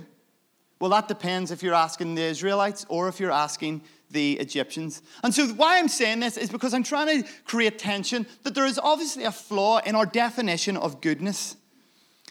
Well, 0.80 0.90
that 0.90 1.08
depends 1.08 1.50
if 1.50 1.62
you're 1.62 1.74
asking 1.74 2.14
the 2.14 2.22
Israelites 2.22 2.84
or 2.88 3.08
if 3.08 3.20
you're 3.20 3.30
asking 3.30 3.82
the 4.10 4.34
Egyptians. 4.34 5.02
And 5.22 5.34
so, 5.34 5.46
why 5.48 5.78
I'm 5.78 5.88
saying 5.88 6.20
this 6.20 6.36
is 6.36 6.50
because 6.50 6.74
I'm 6.74 6.82
trying 6.82 7.22
to 7.22 7.28
create 7.44 7.78
tension 7.78 8.26
that 8.42 8.54
there 8.54 8.66
is 8.66 8.78
obviously 8.78 9.24
a 9.24 9.32
flaw 9.32 9.78
in 9.78 9.94
our 9.94 10.06
definition 10.06 10.76
of 10.76 11.00
goodness. 11.00 11.56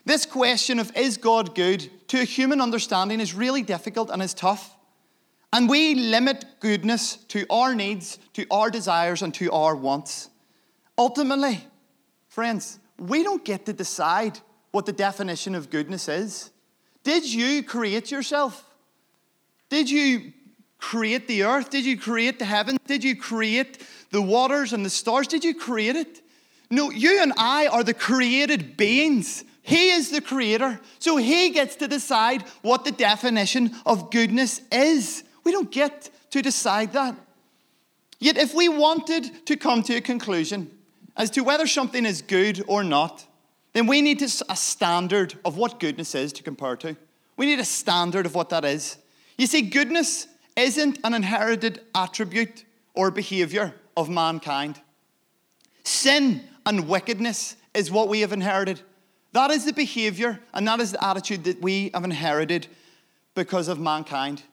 This 0.06 0.26
question 0.26 0.80
of 0.80 0.96
is 0.98 1.18
God 1.18 1.56
good 1.56 1.90
to 2.10 2.20
a 2.20 2.26
human 2.26 2.60
understanding 2.60 3.20
is 3.20 3.34
really 3.34 3.62
difficult 3.62 4.10
and 4.10 4.22
is 4.22 4.34
tough. 4.34 4.76
And 5.54 5.70
we 5.70 5.96
limit 5.96 6.46
goodness 6.60 7.18
to 7.28 7.46
our 7.50 7.76
needs, 7.76 8.18
to 8.34 8.46
our 8.50 8.70
desires, 8.70 9.22
and 9.22 9.34
to 9.36 9.52
our 9.52 9.76
wants. 9.76 10.30
Ultimately, 10.98 11.66
friends, 12.28 12.80
we 13.00 13.24
don't 13.24 13.46
get 13.46 13.66
to 13.68 13.74
decide 13.74 14.40
what 14.72 14.86
the 14.86 14.92
definition 14.92 15.56
of 15.56 15.70
goodness 15.70 16.10
is. 16.10 16.50
Did 17.04 17.32
you 17.32 17.64
create 17.64 18.12
yourself? 18.12 18.66
Did 19.70 19.90
you 19.90 20.34
create 20.80 21.28
the 21.28 21.44
earth? 21.44 21.70
Did 21.70 21.86
you 21.86 21.98
create 21.98 22.40
the 22.40 22.46
heavens? 22.46 22.80
Did 22.86 23.04
you 23.04 23.16
create 23.16 23.86
the 24.12 24.22
waters 24.22 24.74
and 24.74 24.86
the 24.86 24.90
stars? 24.90 25.28
Did 25.28 25.44
you 25.44 25.54
create 25.54 25.96
it? 25.96 26.22
No, 26.70 26.90
you 26.90 27.22
and 27.22 27.32
I 27.38 27.68
are 27.68 27.84
the 27.84 27.94
created 27.94 28.76
beings. 28.76 29.44
He 29.64 29.92
is 29.92 30.12
the 30.12 30.20
creator, 30.20 30.80
so 31.00 31.16
he 31.16 31.50
gets 31.50 31.78
to 31.78 31.88
decide 31.88 32.44
what 32.62 32.84
the 32.84 32.92
definition 32.92 33.72
of 33.86 34.12
goodness 34.12 34.62
is. 34.72 35.24
We 35.46 35.54
don't 35.54 35.72
get 35.72 36.10
to 36.32 36.42
decide 36.42 36.92
that. 36.94 37.16
Yet, 38.20 38.38
if 38.38 38.54
we 38.54 38.68
wanted 38.68 39.46
to 39.48 39.56
come 39.56 39.82
to 39.84 39.96
a 39.96 40.02
conclusion 40.02 40.70
as 41.16 41.30
to 41.32 41.42
whether 41.42 41.66
something 41.66 42.06
is 42.06 42.22
good 42.22 42.64
or 42.68 42.84
not, 42.84 43.26
then 43.72 43.88
we 43.88 44.02
need 44.02 44.22
a 44.22 44.56
standard 44.56 45.36
of 45.46 45.58
what 45.58 45.80
goodness 45.80 46.14
is 46.14 46.34
to 46.34 46.44
compare 46.44 46.76
to. 46.78 46.98
We 47.38 47.46
need 47.46 47.60
a 47.60 47.66
standard 47.66 48.26
of 48.26 48.36
what 48.36 48.50
that 48.50 48.66
is. 48.66 48.98
You 49.38 49.48
see, 49.48 49.62
goodness 49.62 50.28
isn't 50.56 51.00
an 51.04 51.14
inherited 51.14 51.82
attribute 51.96 52.66
or 52.94 53.12
behavior 53.12 53.74
of 53.96 54.10
mankind. 54.10 54.80
Sin 55.84 56.44
and 56.66 56.88
wickedness 56.88 57.56
is 57.74 57.92
what 57.92 58.10
we 58.10 58.20
have 58.22 58.34
inherited. 58.34 58.82
That 59.34 59.52
is 59.52 59.66
the 59.66 59.74
behavior 59.74 60.40
and 60.54 60.68
that 60.68 60.80
is 60.80 60.92
the 60.94 61.04
attitude 61.04 61.44
that 61.46 61.62
we 61.62 61.92
have 61.94 62.04
inherited 62.04 62.68
because 63.36 63.68
of 63.68 63.80
mankind. 63.80 64.44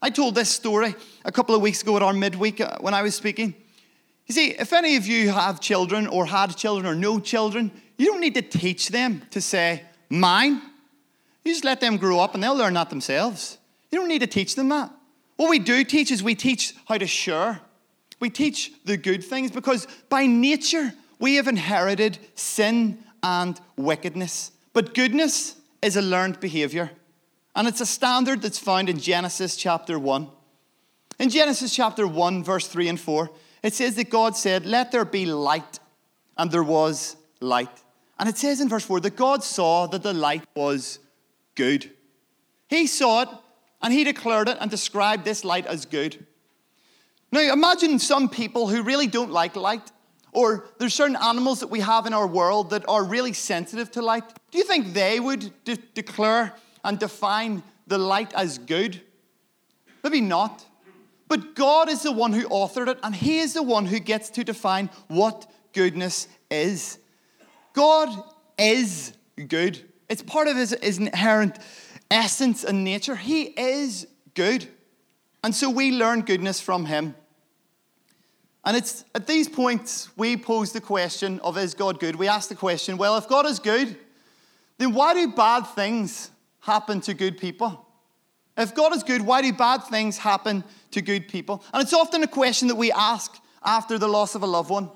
I 0.00 0.10
told 0.10 0.34
this 0.34 0.48
story 0.48 0.94
a 1.24 1.32
couple 1.32 1.54
of 1.54 1.60
weeks 1.60 1.82
ago 1.82 1.96
at 1.96 2.02
our 2.02 2.12
midweek 2.12 2.60
uh, 2.60 2.78
when 2.80 2.94
I 2.94 3.02
was 3.02 3.14
speaking. 3.14 3.54
You 4.26 4.34
see, 4.34 4.50
if 4.52 4.72
any 4.72 4.96
of 4.96 5.06
you 5.06 5.30
have 5.30 5.60
children 5.60 6.06
or 6.06 6.24
had 6.24 6.56
children 6.56 6.86
or 6.86 6.94
know 6.94 7.18
children, 7.18 7.72
you 7.98 8.06
don't 8.06 8.20
need 8.20 8.34
to 8.34 8.42
teach 8.42 8.88
them 8.88 9.22
to 9.30 9.40
say, 9.40 9.82
mine. 10.08 10.62
You 11.44 11.52
just 11.52 11.64
let 11.64 11.80
them 11.80 11.96
grow 11.96 12.20
up 12.20 12.34
and 12.34 12.42
they'll 12.42 12.54
learn 12.54 12.74
that 12.74 12.88
themselves. 12.88 13.58
You 13.90 13.98
don't 13.98 14.08
need 14.08 14.20
to 14.20 14.26
teach 14.28 14.54
them 14.54 14.68
that. 14.68 14.92
What 15.36 15.50
we 15.50 15.58
do 15.58 15.82
teach 15.84 16.12
is 16.12 16.22
we 16.22 16.36
teach 16.36 16.74
how 16.86 16.98
to 16.98 17.06
share. 17.06 17.60
We 18.20 18.30
teach 18.30 18.72
the 18.84 18.96
good 18.96 19.24
things 19.24 19.50
because 19.50 19.88
by 20.08 20.26
nature 20.26 20.94
we 21.18 21.34
have 21.34 21.48
inherited 21.48 22.18
sin 22.36 22.98
and 23.22 23.60
wickedness. 23.76 24.52
But 24.72 24.94
goodness 24.94 25.56
is 25.82 25.96
a 25.96 26.02
learned 26.02 26.40
behavior, 26.40 26.90
and 27.54 27.66
it's 27.66 27.80
a 27.80 27.86
standard 27.86 28.42
that's 28.42 28.58
found 28.58 28.88
in 28.88 28.98
Genesis 28.98 29.56
chapter 29.56 29.98
1. 29.98 30.28
In 31.18 31.28
Genesis 31.28 31.74
chapter 31.74 32.06
1, 32.06 32.44
verse 32.44 32.66
3 32.66 32.88
and 32.88 33.00
4, 33.00 33.30
it 33.62 33.74
says 33.74 33.94
that 33.96 34.10
God 34.10 34.36
said, 34.36 34.64
Let 34.64 34.92
there 34.92 35.04
be 35.04 35.26
light, 35.26 35.80
and 36.38 36.50
there 36.50 36.62
was 36.62 37.16
light. 37.40 37.82
And 38.18 38.28
it 38.28 38.38
says 38.38 38.60
in 38.60 38.68
verse 38.68 38.84
4 38.84 39.00
that 39.00 39.16
God 39.16 39.42
saw 39.42 39.86
that 39.86 40.02
the 40.02 40.12
light 40.12 40.44
was 40.54 40.98
good. 41.54 41.90
He 42.68 42.86
saw 42.86 43.22
it, 43.22 43.28
and 43.82 43.92
he 43.92 44.04
declared 44.04 44.48
it 44.48 44.58
and 44.60 44.70
described 44.70 45.24
this 45.24 45.44
light 45.44 45.66
as 45.66 45.86
good. 45.86 46.26
Now, 47.32 47.52
imagine 47.52 47.98
some 47.98 48.28
people 48.28 48.68
who 48.68 48.82
really 48.82 49.06
don't 49.06 49.30
like 49.30 49.56
light, 49.56 49.92
or 50.32 50.66
there's 50.78 50.94
certain 50.94 51.16
animals 51.16 51.60
that 51.60 51.68
we 51.68 51.80
have 51.80 52.06
in 52.06 52.14
our 52.14 52.26
world 52.26 52.70
that 52.70 52.84
are 52.88 53.04
really 53.04 53.32
sensitive 53.32 53.90
to 53.92 54.02
light. 54.02 54.24
Do 54.50 54.58
you 54.58 54.64
think 54.64 54.92
they 54.92 55.20
would 55.20 55.52
de- 55.64 55.76
declare 55.94 56.54
and 56.84 56.98
define 56.98 57.62
the 57.86 57.98
light 57.98 58.32
as 58.34 58.58
good? 58.58 59.00
Maybe 60.02 60.20
not. 60.20 60.64
But 61.28 61.54
God 61.54 61.88
is 61.88 62.02
the 62.02 62.12
one 62.12 62.32
who 62.32 62.48
authored 62.48 62.88
it, 62.88 62.98
and 63.02 63.14
He 63.14 63.38
is 63.38 63.54
the 63.54 63.62
one 63.62 63.86
who 63.86 64.00
gets 64.00 64.30
to 64.30 64.44
define 64.44 64.90
what 65.08 65.48
goodness 65.72 66.26
is. 66.50 66.98
God 67.72 68.08
is 68.58 69.12
good, 69.48 69.80
it's 70.08 70.22
part 70.22 70.48
of 70.48 70.56
His, 70.56 70.76
his 70.82 70.98
inherent 70.98 71.56
essence 72.10 72.64
and 72.64 72.82
nature. 72.82 73.14
He 73.14 73.42
is 73.42 74.08
good. 74.34 74.66
And 75.44 75.54
so 75.54 75.70
we 75.70 75.92
learn 75.92 76.22
goodness 76.22 76.60
from 76.60 76.86
Him. 76.86 77.14
And 78.64 78.76
it's 78.76 79.04
at 79.14 79.26
these 79.26 79.48
points 79.48 80.10
we 80.16 80.36
pose 80.36 80.72
the 80.72 80.80
question 80.80 81.40
of 81.40 81.56
is 81.56 81.74
God 81.74 81.98
good? 81.98 82.16
We 82.16 82.28
ask 82.28 82.48
the 82.48 82.54
question, 82.54 82.98
well, 82.98 83.16
if 83.16 83.28
God 83.28 83.46
is 83.46 83.58
good, 83.58 83.96
then 84.78 84.92
why 84.92 85.14
do 85.14 85.28
bad 85.32 85.62
things 85.62 86.30
happen 86.60 87.00
to 87.02 87.14
good 87.14 87.38
people? 87.38 87.86
If 88.56 88.74
God 88.74 88.94
is 88.94 89.02
good, 89.02 89.22
why 89.22 89.40
do 89.40 89.52
bad 89.52 89.84
things 89.84 90.18
happen 90.18 90.64
to 90.90 91.00
good 91.00 91.28
people? 91.28 91.64
And 91.72 91.82
it's 91.82 91.94
often 91.94 92.22
a 92.22 92.28
question 92.28 92.68
that 92.68 92.74
we 92.74 92.92
ask 92.92 93.40
after 93.62 93.98
the 93.98 94.08
loss 94.08 94.34
of 94.34 94.42
a 94.42 94.46
loved 94.46 94.70
one. 94.70 94.90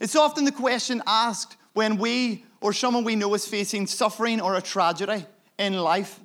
It's 0.00 0.16
often 0.16 0.44
the 0.44 0.52
question 0.52 1.02
asked 1.06 1.56
when 1.72 1.96
we 1.96 2.44
or 2.60 2.72
someone 2.72 3.02
we 3.02 3.16
know 3.16 3.34
is 3.34 3.46
facing 3.46 3.86
suffering 3.86 4.40
or 4.40 4.56
a 4.56 4.62
tragedy 4.62 5.26
in 5.58 5.74
life. 5.74 6.20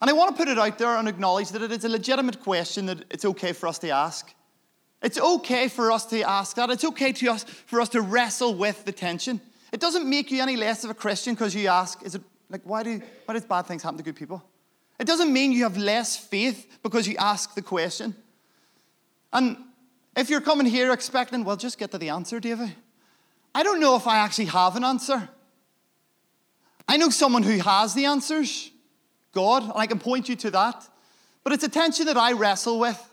And 0.00 0.10
I 0.10 0.12
want 0.12 0.30
to 0.30 0.36
put 0.36 0.48
it 0.48 0.58
out 0.58 0.78
there 0.78 0.96
and 0.96 1.08
acknowledge 1.08 1.48
that 1.50 1.62
it 1.62 1.72
is 1.72 1.84
a 1.84 1.88
legitimate 1.88 2.40
question 2.40 2.86
that 2.86 3.04
it's 3.10 3.24
okay 3.24 3.52
for 3.52 3.66
us 3.66 3.78
to 3.80 3.90
ask. 3.90 4.32
It's 5.02 5.18
okay 5.18 5.68
for 5.68 5.92
us 5.92 6.06
to 6.06 6.22
ask 6.22 6.56
that. 6.56 6.70
It's 6.70 6.84
okay 6.84 7.12
to 7.12 7.28
us, 7.28 7.44
for 7.44 7.80
us 7.80 7.88
to 7.90 8.00
wrestle 8.00 8.54
with 8.54 8.84
the 8.84 8.92
tension. 8.92 9.40
It 9.72 9.80
doesn't 9.80 10.08
make 10.08 10.30
you 10.30 10.42
any 10.42 10.56
less 10.56 10.84
of 10.84 10.90
a 10.90 10.94
Christian 10.94 11.34
because 11.34 11.54
you 11.54 11.68
ask, 11.68 12.02
is 12.02 12.14
it 12.14 12.22
like 12.50 12.62
why 12.64 12.82
do 12.82 13.00
why 13.26 13.34
does 13.34 13.44
bad 13.44 13.66
things 13.66 13.82
happen 13.82 13.98
to 13.98 14.04
good 14.04 14.16
people? 14.16 14.42
It 14.98 15.06
doesn't 15.06 15.32
mean 15.32 15.52
you 15.52 15.62
have 15.64 15.76
less 15.76 16.16
faith 16.16 16.78
because 16.82 17.06
you 17.06 17.16
ask 17.18 17.54
the 17.54 17.62
question. 17.62 18.16
And 19.32 19.56
if 20.16 20.30
you're 20.30 20.40
coming 20.40 20.66
here 20.66 20.92
expecting, 20.92 21.44
well, 21.44 21.56
just 21.56 21.78
get 21.78 21.92
to 21.92 21.98
the 21.98 22.08
answer, 22.08 22.40
David. 22.40 22.74
I 23.54 23.62
don't 23.62 23.80
know 23.80 23.94
if 23.96 24.06
I 24.06 24.18
actually 24.18 24.46
have 24.46 24.74
an 24.74 24.84
answer. 24.84 25.28
I 26.88 26.96
know 26.96 27.10
someone 27.10 27.42
who 27.42 27.58
has 27.58 27.94
the 27.94 28.06
answers, 28.06 28.70
God, 29.32 29.62
and 29.62 29.72
I 29.76 29.86
can 29.86 29.98
point 29.98 30.28
you 30.28 30.36
to 30.36 30.50
that. 30.50 30.88
But 31.44 31.52
it's 31.52 31.64
a 31.64 31.68
tension 31.68 32.06
that 32.06 32.16
I 32.16 32.32
wrestle 32.32 32.80
with. 32.80 33.07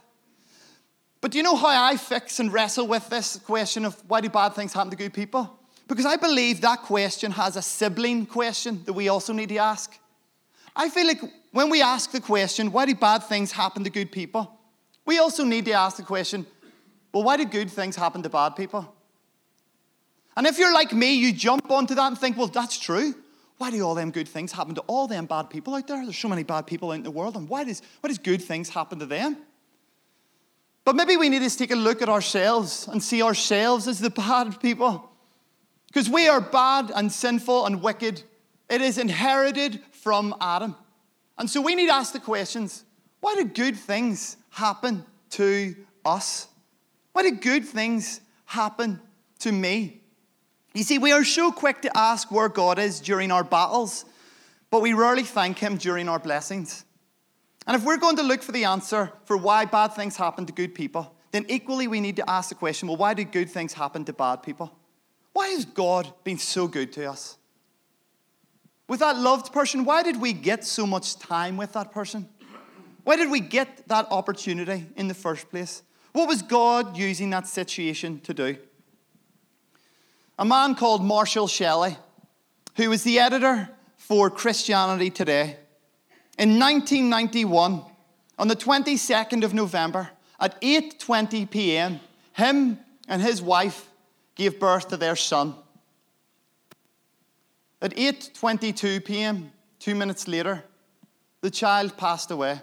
But 1.26 1.32
do 1.32 1.40
you 1.40 1.44
know 1.44 1.56
how 1.56 1.70
I 1.70 1.98
fix 1.98 2.40
and 2.40 2.54
wrestle 2.54 2.86
with 2.86 3.10
this 3.10 3.38
question 3.38 3.84
of 3.84 4.00
why 4.08 4.22
do 4.22 4.30
bad 4.30 4.54
things 4.54 4.74
happen 4.74 4.92
to 4.92 4.96
good 4.96 5.12
people? 5.12 5.58
Because 5.88 6.06
I 6.06 6.18
believe 6.18 6.62
that 6.62 6.84
question 6.84 7.32
has 7.32 7.56
a 7.56 7.64
sibling 7.64 8.28
question 8.28 8.84
that 8.86 8.94
we 8.94 9.10
also 9.10 9.34
need 9.34 9.50
to 9.50 9.58
ask. 9.58 9.98
I 10.76 10.88
feel 10.88 11.08
like 11.08 11.22
when 11.52 11.72
we 11.72 11.82
ask 11.82 12.12
the 12.12 12.22
question, 12.22 12.72
why 12.72 12.86
do 12.86 12.94
bad 12.94 13.24
things 13.24 13.52
happen 13.52 13.84
to 13.86 13.90
good 13.90 14.12
people? 14.12 14.56
We 15.08 15.18
also 15.18 15.44
need 15.44 15.66
to 15.66 15.72
ask 15.72 15.98
the 15.98 16.04
question, 16.04 16.46
well, 17.12 17.24
why 17.24 17.38
do 17.38 17.46
good 17.46 17.72
things 17.72 17.96
happen 17.96 18.22
to 18.22 18.30
bad 18.30 18.56
people? 18.56 18.94
And 20.38 20.46
if 20.46 20.60
you're 20.60 20.76
like 20.76 20.94
me, 20.94 21.16
you 21.16 21.34
jump 21.34 21.72
onto 21.72 21.96
that 21.96 22.06
and 22.06 22.20
think, 22.20 22.38
well, 22.38 22.46
that's 22.46 22.78
true. 22.78 23.16
Why 23.58 23.72
do 23.72 23.82
all 23.82 23.96
them 23.96 24.12
good 24.12 24.28
things 24.28 24.52
happen 24.52 24.76
to 24.76 24.82
all 24.82 25.08
them 25.08 25.26
bad 25.26 25.50
people 25.50 25.74
out 25.74 25.88
there? 25.88 26.04
There's 26.04 26.20
so 26.20 26.30
many 26.30 26.44
bad 26.44 26.68
people 26.68 26.92
out 26.92 26.98
in 26.98 27.04
the 27.04 27.10
world, 27.10 27.36
and 27.36 27.50
why 27.50 27.64
does, 27.64 27.82
why 28.02 28.10
does 28.10 28.20
good 28.20 28.44
things 28.44 28.70
happen 28.70 29.00
to 29.00 29.08
them? 29.08 29.38
But 30.86 30.96
maybe 30.96 31.18
we 31.18 31.30
need 31.30 31.42
to 31.42 31.58
take 31.58 31.72
a 31.72 31.76
look 31.76 32.02
at 32.02 32.10
ourselves 32.10 32.88
and 32.88 33.04
see 33.04 33.22
ourselves 33.22 33.88
as 33.88 34.00
the 34.00 34.10
bad 34.12 34.62
people. 34.62 35.12
Because 35.88 36.10
we 36.10 36.28
are 36.28 36.40
bad 36.40 36.92
and 36.96 37.12
sinful 37.12 37.66
and 37.66 37.82
wicked. 37.82 38.24
It 38.70 38.82
is 38.82 38.98
inherited 38.98 39.82
from 39.92 40.36
Adam. 40.40 40.76
And 41.38 41.50
so 41.50 41.62
we 41.62 41.76
need 41.76 41.88
to 41.88 41.94
ask 41.94 42.14
the 42.14 42.20
questions 42.20 42.86
why 43.20 43.36
do 43.36 43.46
good 43.46 43.76
things 43.76 44.38
happen 44.52 45.04
to 45.32 45.76
us? 46.06 46.48
Why 47.14 47.24
do 47.24 47.32
good 47.32 47.66
things 47.66 48.22
happen 48.46 49.02
to 49.40 49.52
me? 49.52 50.02
You 50.76 50.84
see, 50.84 51.00
we 51.00 51.12
are 51.12 51.24
so 51.24 51.52
quick 51.52 51.82
to 51.82 51.98
ask 51.98 52.30
where 52.30 52.50
God 52.50 52.78
is 52.78 53.00
during 53.00 53.32
our 53.32 53.44
battles, 53.44 54.06
but 54.70 54.82
we 54.82 54.94
rarely 54.94 55.24
thank 55.24 55.58
Him 55.58 55.78
during 55.78 56.08
our 56.08 56.20
blessings. 56.20 56.85
And 57.68 57.76
if 57.76 57.84
we're 57.84 57.98
going 57.98 58.18
to 58.18 58.24
look 58.24 58.44
for 58.44 58.52
the 58.52 58.66
answer 58.66 59.12
for 59.26 59.38
why 59.38 59.66
bad 59.66 59.94
things 59.94 60.18
happen 60.18 60.46
to 60.46 60.54
good 60.54 60.76
people, 60.76 61.16
then 61.32 61.46
equally 61.50 61.88
we 61.88 62.00
need 62.00 62.16
to 62.18 62.30
ask 62.30 62.50
the 62.50 62.56
question 62.56 62.88
well, 62.88 62.98
why 62.98 63.14
do 63.14 63.24
good 63.24 63.50
things 63.50 63.74
happen 63.74 64.06
to 64.06 64.14
bad 64.14 64.44
people? 64.44 64.72
Why 65.34 65.50
has 65.50 65.66
God 65.66 66.14
been 66.24 66.38
so 66.38 66.68
good 66.68 66.94
to 66.94 67.10
us? 67.10 67.38
With 68.88 69.00
that 69.00 69.18
loved 69.18 69.52
person, 69.52 69.84
why 69.84 70.04
did 70.04 70.22
we 70.22 70.32
get 70.32 70.64
so 70.64 70.86
much 70.86 71.18
time 71.18 71.58
with 71.58 71.74
that 71.74 71.92
person? 71.92 72.30
Why 73.04 73.16
did 73.16 73.30
we 73.30 73.40
get 73.40 73.88
that 73.88 74.08
opportunity 74.12 74.86
in 74.96 75.08
the 75.08 75.14
first 75.14 75.50
place? 75.50 75.82
What 76.14 76.28
was 76.28 76.42
God 76.42 76.96
using 76.96 77.32
that 77.32 77.48
situation 77.48 78.20
to 78.22 78.34
do? 78.34 78.58
A 80.38 80.46
man 80.46 80.76
called 80.76 81.04
Marshall 81.04 81.48
Shelley, 81.48 81.98
who 82.76 82.90
was 82.90 83.04
the 83.04 83.20
editor 83.20 83.70
for 83.98 84.30
Christianity 84.30 85.10
Today, 85.10 85.58
in 86.38 86.60
1991, 86.60 87.82
on 88.38 88.48
the 88.48 88.56
22nd 88.56 89.44
of 89.44 89.54
November, 89.54 90.10
at 90.40 90.60
8:20 90.62 91.50
p.m., 91.50 92.00
him 92.34 92.80
and 93.08 93.22
his 93.22 93.42
wife 93.42 93.90
gave 94.36 94.60
birth 94.60 94.90
to 94.90 94.98
their 94.98 95.16
son. 95.16 95.56
At 97.82 97.96
8:22 97.96 99.06
p.m., 99.06 99.52
2 99.80 99.96
minutes 99.96 100.28
later, 100.28 100.64
the 101.42 101.52
child 101.52 101.96
passed 101.96 102.32
away. 102.32 102.60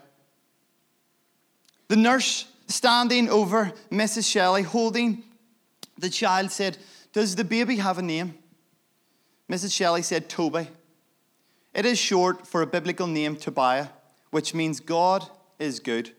The 1.89 1.97
nurse 1.97 2.47
standing 2.67 3.29
over 3.31 3.73
Mrs. 3.91 4.31
Shelley 4.31 4.63
holding 4.63 5.23
the 5.99 6.11
child 6.11 6.51
said, 6.51 6.79
"Does 7.13 7.37
the 7.37 7.45
baby 7.45 7.77
have 7.77 7.99
a 7.99 8.03
name?" 8.03 8.35
Mrs. 9.51 9.73
Shelley 9.73 10.03
said, 10.03 10.29
"Toby." 10.29 10.69
It 11.75 11.87
is 11.87 11.99
short 11.99 12.47
for 12.47 12.61
a 12.61 12.67
biblical 12.67 13.07
name, 13.07 13.37
Tobiah, 13.37 13.89
which 14.31 14.53
means 14.55 14.81
God 14.81 15.29
is 15.59 15.81
good. 15.81 16.13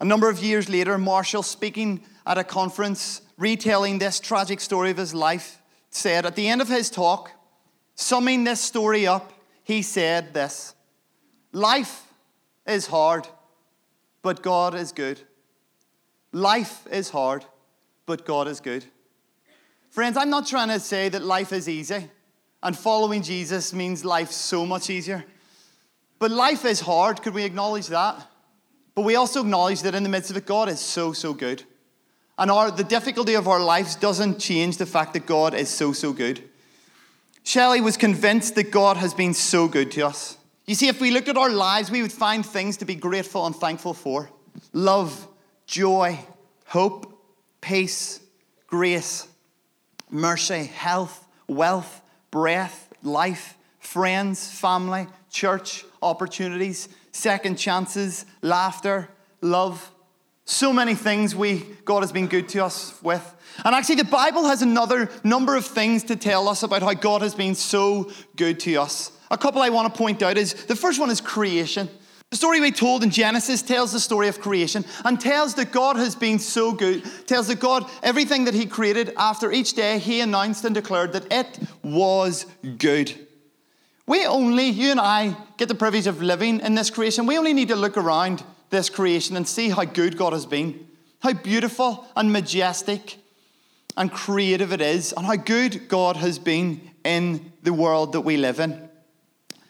A 0.00 0.04
number 0.04 0.28
of 0.28 0.42
years 0.42 0.68
later, 0.68 0.98
Marshall, 0.98 1.44
speaking 1.44 2.02
at 2.26 2.36
a 2.36 2.42
conference 2.42 3.22
retelling 3.38 3.98
this 3.98 4.18
tragic 4.18 4.60
story 4.60 4.90
of 4.90 4.96
his 4.96 5.14
life, 5.14 5.62
said 5.90 6.26
at 6.26 6.34
the 6.34 6.48
end 6.48 6.60
of 6.60 6.68
his 6.68 6.90
talk, 6.90 7.30
summing 7.94 8.42
this 8.42 8.60
story 8.60 9.06
up, 9.06 9.32
he 9.62 9.82
said 9.82 10.34
this 10.34 10.74
Life 11.52 12.12
is 12.66 12.86
hard, 12.86 13.28
but 14.22 14.42
God 14.42 14.74
is 14.74 14.90
good. 14.90 15.20
Life 16.32 16.86
is 16.90 17.10
hard, 17.10 17.44
but 18.06 18.24
God 18.24 18.48
is 18.48 18.58
good. 18.58 18.84
Friends, 19.90 20.16
I'm 20.16 20.30
not 20.30 20.46
trying 20.46 20.68
to 20.68 20.80
say 20.80 21.08
that 21.10 21.22
life 21.22 21.52
is 21.52 21.68
easy. 21.68 22.08
And 22.62 22.76
following 22.76 23.22
Jesus 23.22 23.72
means 23.72 24.04
life 24.04 24.30
so 24.30 24.64
much 24.64 24.88
easier. 24.88 25.24
But 26.18 26.30
life 26.30 26.64
is 26.64 26.80
hard, 26.80 27.22
could 27.22 27.34
we 27.34 27.44
acknowledge 27.44 27.88
that? 27.88 28.28
But 28.94 29.02
we 29.02 29.16
also 29.16 29.40
acknowledge 29.40 29.82
that 29.82 29.94
in 29.94 30.02
the 30.02 30.08
midst 30.08 30.30
of 30.30 30.36
it, 30.36 30.46
God 30.46 30.68
is 30.68 30.78
so, 30.78 31.12
so 31.12 31.34
good. 31.34 31.64
And 32.38 32.50
our, 32.50 32.70
the 32.70 32.84
difficulty 32.84 33.34
of 33.34 33.48
our 33.48 33.60
lives 33.60 33.96
doesn't 33.96 34.38
change 34.38 34.76
the 34.76 34.86
fact 34.86 35.14
that 35.14 35.26
God 35.26 35.54
is 35.54 35.68
so, 35.68 35.92
so 35.92 36.12
good. 36.12 36.42
Shelley 37.42 37.80
was 37.80 37.96
convinced 37.96 38.54
that 38.54 38.70
God 38.70 38.96
has 38.98 39.14
been 39.14 39.34
so 39.34 39.66
good 39.66 39.90
to 39.92 40.02
us. 40.02 40.36
You 40.66 40.74
see, 40.74 40.88
if 40.88 41.00
we 41.00 41.10
looked 41.10 41.28
at 41.28 41.36
our 41.36 41.50
lives, 41.50 41.90
we 41.90 42.02
would 42.02 42.12
find 42.12 42.46
things 42.46 42.76
to 42.78 42.84
be 42.84 42.94
grateful 42.94 43.46
and 43.46 43.56
thankful 43.56 43.94
for 43.94 44.30
love, 44.72 45.26
joy, 45.66 46.18
hope, 46.66 47.18
peace, 47.60 48.20
grace, 48.66 49.26
mercy, 50.10 50.64
health, 50.64 51.26
wealth, 51.48 52.01
breath, 52.32 52.92
life, 53.04 53.56
friends, 53.78 54.50
family, 54.50 55.06
church, 55.30 55.84
opportunities, 56.02 56.88
second 57.12 57.56
chances, 57.56 58.26
laughter, 58.40 59.08
love. 59.40 59.92
So 60.44 60.72
many 60.72 60.96
things 60.96 61.36
we 61.36 61.58
God 61.84 62.02
has 62.02 62.10
been 62.10 62.26
good 62.26 62.48
to 62.50 62.64
us 62.64 63.00
with. 63.02 63.36
And 63.64 63.74
actually, 63.74 63.96
the 63.96 64.04
Bible 64.04 64.46
has 64.46 64.62
another 64.62 65.08
number 65.22 65.54
of 65.54 65.64
things 65.64 66.02
to 66.04 66.16
tell 66.16 66.48
us 66.48 66.64
about 66.64 66.82
how 66.82 66.94
God 66.94 67.22
has 67.22 67.34
been 67.34 67.54
so 67.54 68.10
good 68.34 68.58
to 68.60 68.74
us. 68.76 69.12
A 69.30 69.38
couple 69.38 69.62
I 69.62 69.68
want 69.68 69.92
to 69.92 69.96
point 69.96 70.22
out 70.22 70.36
is 70.36 70.54
the 70.54 70.76
first 70.76 70.98
one 70.98 71.10
is 71.10 71.20
creation. 71.20 71.88
The 72.32 72.38
story 72.38 72.62
we 72.62 72.72
told 72.72 73.02
in 73.02 73.10
Genesis 73.10 73.60
tells 73.60 73.92
the 73.92 74.00
story 74.00 74.26
of 74.26 74.40
creation 74.40 74.86
and 75.04 75.20
tells 75.20 75.52
that 75.56 75.70
God 75.70 75.96
has 75.96 76.14
been 76.14 76.38
so 76.38 76.72
good, 76.72 77.04
tells 77.26 77.46
that 77.48 77.60
God, 77.60 77.84
everything 78.02 78.46
that 78.46 78.54
He 78.54 78.64
created 78.64 79.12
after 79.18 79.52
each 79.52 79.74
day, 79.74 79.98
He 79.98 80.22
announced 80.22 80.64
and 80.64 80.74
declared 80.74 81.12
that 81.12 81.30
it 81.30 81.58
was 81.82 82.46
good. 82.78 83.12
We 84.06 84.24
only, 84.24 84.68
you 84.68 84.90
and 84.92 84.98
I, 84.98 85.36
get 85.58 85.68
the 85.68 85.74
privilege 85.74 86.06
of 86.06 86.22
living 86.22 86.60
in 86.60 86.74
this 86.74 86.88
creation. 86.88 87.26
We 87.26 87.36
only 87.36 87.52
need 87.52 87.68
to 87.68 87.76
look 87.76 87.98
around 87.98 88.42
this 88.70 88.88
creation 88.88 89.36
and 89.36 89.46
see 89.46 89.68
how 89.68 89.84
good 89.84 90.16
God 90.16 90.32
has 90.32 90.46
been, 90.46 90.86
how 91.20 91.34
beautiful 91.34 92.06
and 92.16 92.32
majestic 92.32 93.18
and 93.94 94.10
creative 94.10 94.72
it 94.72 94.80
is, 94.80 95.12
and 95.12 95.26
how 95.26 95.36
good 95.36 95.86
God 95.86 96.16
has 96.16 96.38
been 96.38 96.80
in 97.04 97.52
the 97.62 97.74
world 97.74 98.12
that 98.12 98.22
we 98.22 98.38
live 98.38 98.58
in. 98.58 98.81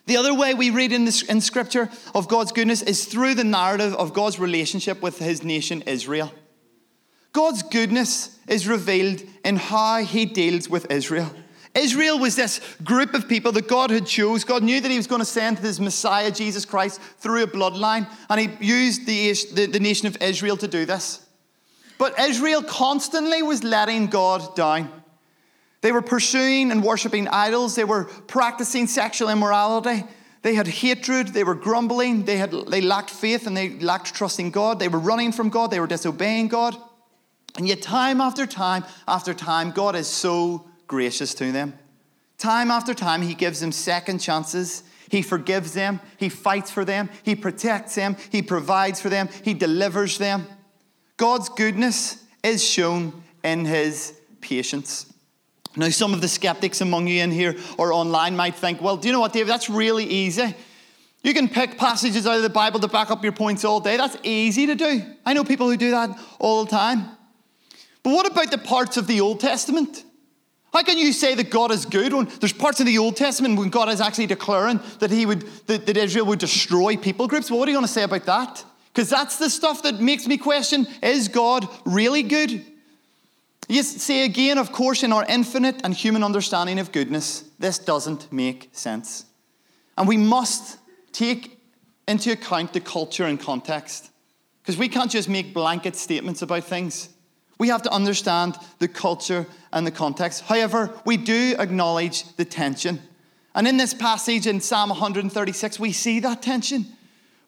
The 0.06 0.16
other 0.16 0.34
way 0.34 0.54
we 0.54 0.70
read 0.70 0.92
in, 0.92 1.02
in 1.02 1.40
Scripture 1.40 1.88
of 2.14 2.28
God's 2.28 2.52
goodness 2.52 2.82
is 2.82 3.04
through 3.04 3.34
the 3.34 3.44
narrative 3.44 3.94
of 3.94 4.12
God's 4.12 4.38
relationship 4.38 5.00
with 5.00 5.18
his 5.18 5.44
nation 5.44 5.82
Israel. 5.82 6.32
God's 7.32 7.62
goodness 7.62 8.38
is 8.48 8.68
revealed 8.68 9.22
in 9.44 9.56
how 9.56 10.02
he 10.02 10.26
deals 10.26 10.68
with 10.68 10.90
Israel. 10.90 11.32
Israel 11.74 12.18
was 12.18 12.36
this 12.36 12.60
group 12.84 13.14
of 13.14 13.28
people 13.28 13.52
that 13.52 13.66
God 13.66 13.90
had 13.90 14.06
chose. 14.06 14.44
God 14.44 14.62
knew 14.62 14.80
that 14.80 14.90
He 14.90 14.98
was 14.98 15.06
going 15.06 15.20
to 15.20 15.24
send 15.24 15.58
His 15.58 15.80
Messiah, 15.80 16.30
Jesus 16.30 16.66
Christ, 16.66 17.00
through 17.18 17.44
a 17.44 17.46
bloodline, 17.46 18.06
and 18.28 18.40
He 18.40 18.50
used 18.60 19.06
the, 19.06 19.32
the, 19.54 19.66
the 19.66 19.80
nation 19.80 20.06
of 20.06 20.20
Israel 20.20 20.58
to 20.58 20.68
do 20.68 20.84
this. 20.84 21.24
But 21.96 22.18
Israel 22.18 22.62
constantly 22.62 23.42
was 23.42 23.64
letting 23.64 24.08
God 24.08 24.54
down. 24.54 25.01
They 25.82 25.92
were 25.92 26.02
pursuing 26.02 26.70
and 26.70 26.82
worshipping 26.82 27.28
idols, 27.28 27.74
they 27.74 27.84
were 27.84 28.04
practicing 28.04 28.86
sexual 28.86 29.28
immorality. 29.28 30.04
They 30.42 30.54
had 30.56 30.66
hatred, 30.66 31.28
they 31.28 31.44
were 31.44 31.54
grumbling, 31.54 32.24
they, 32.24 32.36
had, 32.36 32.50
they 32.50 32.80
lacked 32.80 33.10
faith 33.10 33.46
and 33.46 33.56
they 33.56 33.78
lacked 33.78 34.12
trust 34.12 34.40
in 34.40 34.50
God. 34.50 34.80
They 34.80 34.88
were 34.88 34.98
running 34.98 35.30
from 35.30 35.50
God, 35.50 35.70
they 35.70 35.78
were 35.78 35.86
disobeying 35.86 36.48
God. 36.48 36.76
And 37.56 37.68
yet, 37.68 37.82
time 37.82 38.20
after 38.20 38.46
time 38.46 38.84
after 39.06 39.34
time, 39.34 39.72
God 39.72 39.94
is 39.94 40.08
so 40.08 40.66
gracious 40.88 41.34
to 41.34 41.52
them. 41.52 41.74
Time 42.38 42.70
after 42.70 42.94
time, 42.94 43.22
He 43.22 43.34
gives 43.34 43.60
them 43.60 43.70
second 43.70 44.18
chances. 44.18 44.82
He 45.10 45.20
forgives 45.20 45.74
them. 45.74 46.00
He 46.16 46.28
fights 46.28 46.70
for 46.70 46.84
them. 46.84 47.10
He 47.22 47.36
protects 47.36 47.94
them. 47.94 48.16
He 48.30 48.40
provides 48.40 49.00
for 49.00 49.10
them. 49.10 49.28
He 49.44 49.52
delivers 49.52 50.16
them. 50.16 50.46
God's 51.18 51.50
goodness 51.50 52.24
is 52.42 52.64
shown 52.64 53.22
in 53.44 53.66
His 53.66 54.18
patience. 54.40 55.11
Now, 55.76 55.88
some 55.88 56.12
of 56.12 56.20
the 56.20 56.28
skeptics 56.28 56.80
among 56.80 57.06
you 57.06 57.22
in 57.22 57.30
here 57.30 57.56
or 57.78 57.92
online 57.92 58.36
might 58.36 58.54
think, 58.54 58.80
well, 58.80 58.96
do 58.96 59.08
you 59.08 59.12
know 59.12 59.20
what, 59.20 59.32
David? 59.32 59.48
That's 59.48 59.70
really 59.70 60.04
easy. 60.04 60.54
You 61.22 61.34
can 61.34 61.48
pick 61.48 61.78
passages 61.78 62.26
out 62.26 62.36
of 62.36 62.42
the 62.42 62.50
Bible 62.50 62.80
to 62.80 62.88
back 62.88 63.10
up 63.10 63.22
your 63.22 63.32
points 63.32 63.64
all 63.64 63.80
day. 63.80 63.96
That's 63.96 64.16
easy 64.22 64.66
to 64.66 64.74
do. 64.74 65.02
I 65.24 65.34
know 65.34 65.44
people 65.44 65.70
who 65.70 65.76
do 65.76 65.92
that 65.92 66.18
all 66.38 66.64
the 66.64 66.70
time. 66.70 67.04
But 68.02 68.10
what 68.10 68.30
about 68.30 68.50
the 68.50 68.58
parts 68.58 68.96
of 68.96 69.06
the 69.06 69.20
Old 69.20 69.40
Testament? 69.40 70.04
How 70.72 70.82
can 70.82 70.98
you 70.98 71.12
say 71.12 71.34
that 71.34 71.50
God 71.50 71.70
is 71.70 71.84
good 71.84 72.12
when 72.12 72.28
there's 72.40 72.52
parts 72.52 72.80
of 72.80 72.86
the 72.86 72.98
Old 72.98 73.16
Testament 73.16 73.58
when 73.58 73.68
God 73.68 73.88
is 73.90 74.00
actually 74.00 74.26
declaring 74.26 74.80
that 75.00 75.10
he 75.10 75.26
would 75.26 75.42
that, 75.66 75.86
that 75.86 75.96
Israel 75.96 76.26
would 76.26 76.38
destroy 76.38 76.96
people 76.96 77.28
groups? 77.28 77.50
Well, 77.50 77.60
what 77.60 77.68
are 77.68 77.70
you 77.70 77.76
going 77.76 77.86
to 77.86 77.92
say 77.92 78.02
about 78.02 78.24
that? 78.24 78.64
Because 78.92 79.10
that's 79.10 79.36
the 79.36 79.50
stuff 79.50 79.82
that 79.82 80.00
makes 80.00 80.26
me 80.26 80.38
question: 80.38 80.86
Is 81.02 81.28
God 81.28 81.68
really 81.84 82.22
good? 82.22 82.64
You 83.72 83.82
see 83.82 84.22
again, 84.24 84.58
of 84.58 84.70
course, 84.70 85.02
in 85.02 85.14
our 85.14 85.24
infinite 85.26 85.80
and 85.82 85.94
human 85.94 86.22
understanding 86.22 86.78
of 86.78 86.92
goodness, 86.92 87.44
this 87.58 87.78
doesn't 87.78 88.30
make 88.30 88.68
sense, 88.72 89.24
and 89.96 90.06
we 90.06 90.18
must 90.18 90.76
take 91.10 91.58
into 92.06 92.32
account 92.32 92.74
the 92.74 92.80
culture 92.80 93.24
and 93.24 93.40
context, 93.40 94.10
because 94.60 94.76
we 94.76 94.90
can't 94.90 95.10
just 95.10 95.26
make 95.26 95.54
blanket 95.54 95.96
statements 95.96 96.42
about 96.42 96.64
things. 96.64 97.08
We 97.58 97.68
have 97.68 97.80
to 97.84 97.90
understand 97.90 98.58
the 98.78 98.88
culture 98.88 99.46
and 99.72 99.86
the 99.86 99.90
context. 99.90 100.42
However, 100.42 100.90
we 101.06 101.16
do 101.16 101.56
acknowledge 101.58 102.24
the 102.36 102.44
tension. 102.44 103.00
And 103.54 103.66
in 103.66 103.78
this 103.78 103.94
passage 103.94 104.46
in 104.46 104.60
Psalm 104.60 104.90
136, 104.90 105.80
we 105.80 105.92
see 105.92 106.20
that 106.20 106.42
tension. 106.42 106.84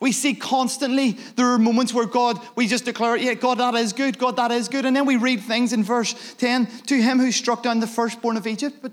We 0.05 0.13
see 0.13 0.35
constantly 0.35 1.13
there 1.35 1.47
are 1.47 1.59
moments 1.59 1.95
where 1.95 2.05
God, 2.05 2.39
we 2.57 2.67
just 2.67 2.85
declare, 2.85 3.17
yeah, 3.17 3.33
God, 3.33 3.57
that 3.57 3.75
is 3.75 3.95
good, 3.95 4.19
God, 4.19 4.37
that 4.37 4.51
is 4.51 4.69
good. 4.69 4.85
And 4.85 4.95
then 4.95 5.07
we 5.07 5.17
read 5.17 5.41
things 5.41 5.73
in 5.73 5.83
verse 5.83 6.35
10 6.35 6.67
to 6.89 7.01
him 7.01 7.19
who 7.19 7.33
struck 7.33 7.63
down 7.63 7.81
the 7.81 7.87
firstborn 7.87 8.37
of 8.37 8.47
Egypt. 8.47 8.81
But 8.83 8.93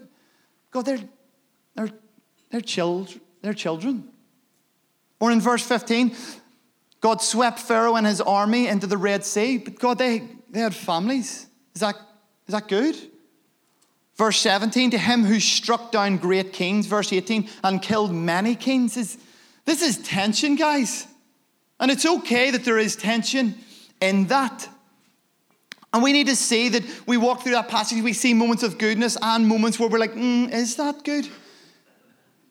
God, 0.72 0.86
they're, 0.86 1.02
they're, 1.76 1.90
they're, 2.50 2.62
children, 2.62 3.20
they're 3.42 3.54
children. 3.54 4.08
Or 5.20 5.34
in 5.34 5.42
verse 5.42 5.62
15, 5.68 6.16
God 7.02 7.22
swept 7.22 7.60
Pharaoh 7.60 7.98
and 7.98 8.08
his 8.08 8.22
army 8.22 8.70
into 8.70 8.88
the 8.88 8.98
Red 8.98 9.26
Sea. 9.26 9.58
But 9.58 9.80
God, 9.80 9.98
they, 9.98 10.30
they 10.50 10.62
had 10.62 10.74
families. 10.74 11.46
Is 11.76 11.82
that, 11.82 11.96
is 12.48 12.54
that 12.54 12.70
good? 12.70 12.96
Verse 14.16 14.38
17, 14.38 14.92
to 14.92 14.98
him 14.98 15.26
who 15.26 15.42
struck 15.42 15.92
down 15.92 16.16
great 16.16 16.54
kings, 16.54 16.86
verse 16.86 17.12
18, 17.12 17.50
and 17.66 17.82
killed 17.82 18.14
many 18.14 18.56
kings. 18.56 18.96
Is, 18.96 19.18
this 19.66 19.82
is 19.82 19.98
tension, 20.00 20.56
guys. 20.56 21.08
And 21.80 21.90
it's 21.90 22.06
okay 22.06 22.52
that 22.52 22.64
there 22.64 22.78
is 22.78 22.96
tension 22.96 23.56
in 24.00 24.28
that. 24.28 24.68
And 25.94 26.02
we 26.02 26.14
need 26.14 26.28
to 26.28 26.36
see 26.36 26.70
that 26.70 26.84
we 27.06 27.18
walk 27.18 27.42
through 27.42 27.52
that 27.54 27.68
passage, 27.68 28.02
we 28.02 28.14
see 28.14 28.34
moments 28.34 28.64
of 28.64 28.78
goodness 28.78 29.18
and 29.22 29.48
moments 29.48 29.80
where 29.80 29.90
we're 29.90 30.00
like, 30.00 30.14
mm, 30.14 30.52
is 30.54 30.76
that 30.78 31.04
good? 31.04 31.28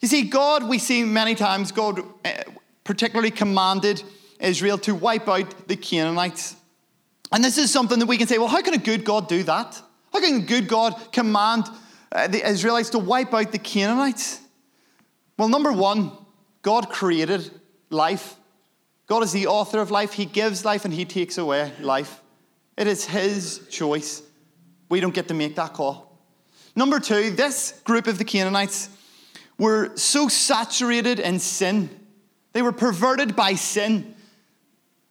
You 0.01 0.09
see, 0.09 0.23
God, 0.23 0.69
we 0.69 0.79
see 0.79 1.05
many 1.05 1.35
times, 1.35 1.73
God 1.73 2.01
eh, 2.25 2.43
particularly 2.85 3.31
commanded 3.31 4.03
Israel 4.41 4.79
to 4.79 4.95
wipe 4.95 5.29
out 5.29 5.69
the 5.69 5.77
Canaanites. 5.77 6.57
And 7.33 7.45
this 7.45 7.59
is 7.59 7.71
something 7.71 7.99
that 7.99 8.07
we 8.07 8.17
can 8.17 8.27
say, 8.27 8.39
well, 8.39 8.49
how 8.49 8.63
can 8.63 8.75
a 8.75 8.79
good 8.79 9.05
God 9.05 9.29
do 9.29 9.43
that? 9.45 9.81
How 10.13 10.21
can 10.21 10.37
a 10.37 10.45
good 10.45 10.69
God 10.69 11.13
command 11.13 11.67
uh, 12.13 12.27
the 12.27 12.47
Israelites 12.47 12.91
to 12.91 12.99
wipe 12.99 13.33
out 13.33 13.53
the 13.53 13.59
Canaanites? 13.59 14.41
Well, 15.39 15.49
number 15.49 15.73
one, 15.73 16.13
God 16.63 16.91
created 16.91 17.51
life. 17.91 18.37
God 19.07 19.23
is 19.23 19.33
the 19.33 19.47
author 19.47 19.81
of 19.81 19.91
life. 19.91 20.13
He 20.13 20.25
gives 20.25 20.65
life 20.65 20.85
and 20.85 20.95
He 20.95 21.05
takes 21.05 21.39
away 21.39 21.73
life. 21.81 22.21
It 22.77 22.87
is 22.87 23.05
His 23.05 23.67
choice. 23.71 24.23
We 24.89 25.01
don't 25.01 25.15
get 25.15 25.29
to 25.29 25.35
make 25.35 25.57
that 25.57 25.73
call. 25.73 26.19
Number 26.77 27.01
two, 27.01 27.31
this 27.31 27.81
group 27.85 28.07
of 28.07 28.19
the 28.19 28.25
Canaanites 28.25 28.89
were 29.59 29.97
so 29.97 30.29
saturated 30.29 31.21
in 31.21 31.39
sin, 31.39 31.91
they 32.53 32.63
were 32.63 32.73
perverted 32.73 33.37
by 33.37 33.55
sin 33.55 34.15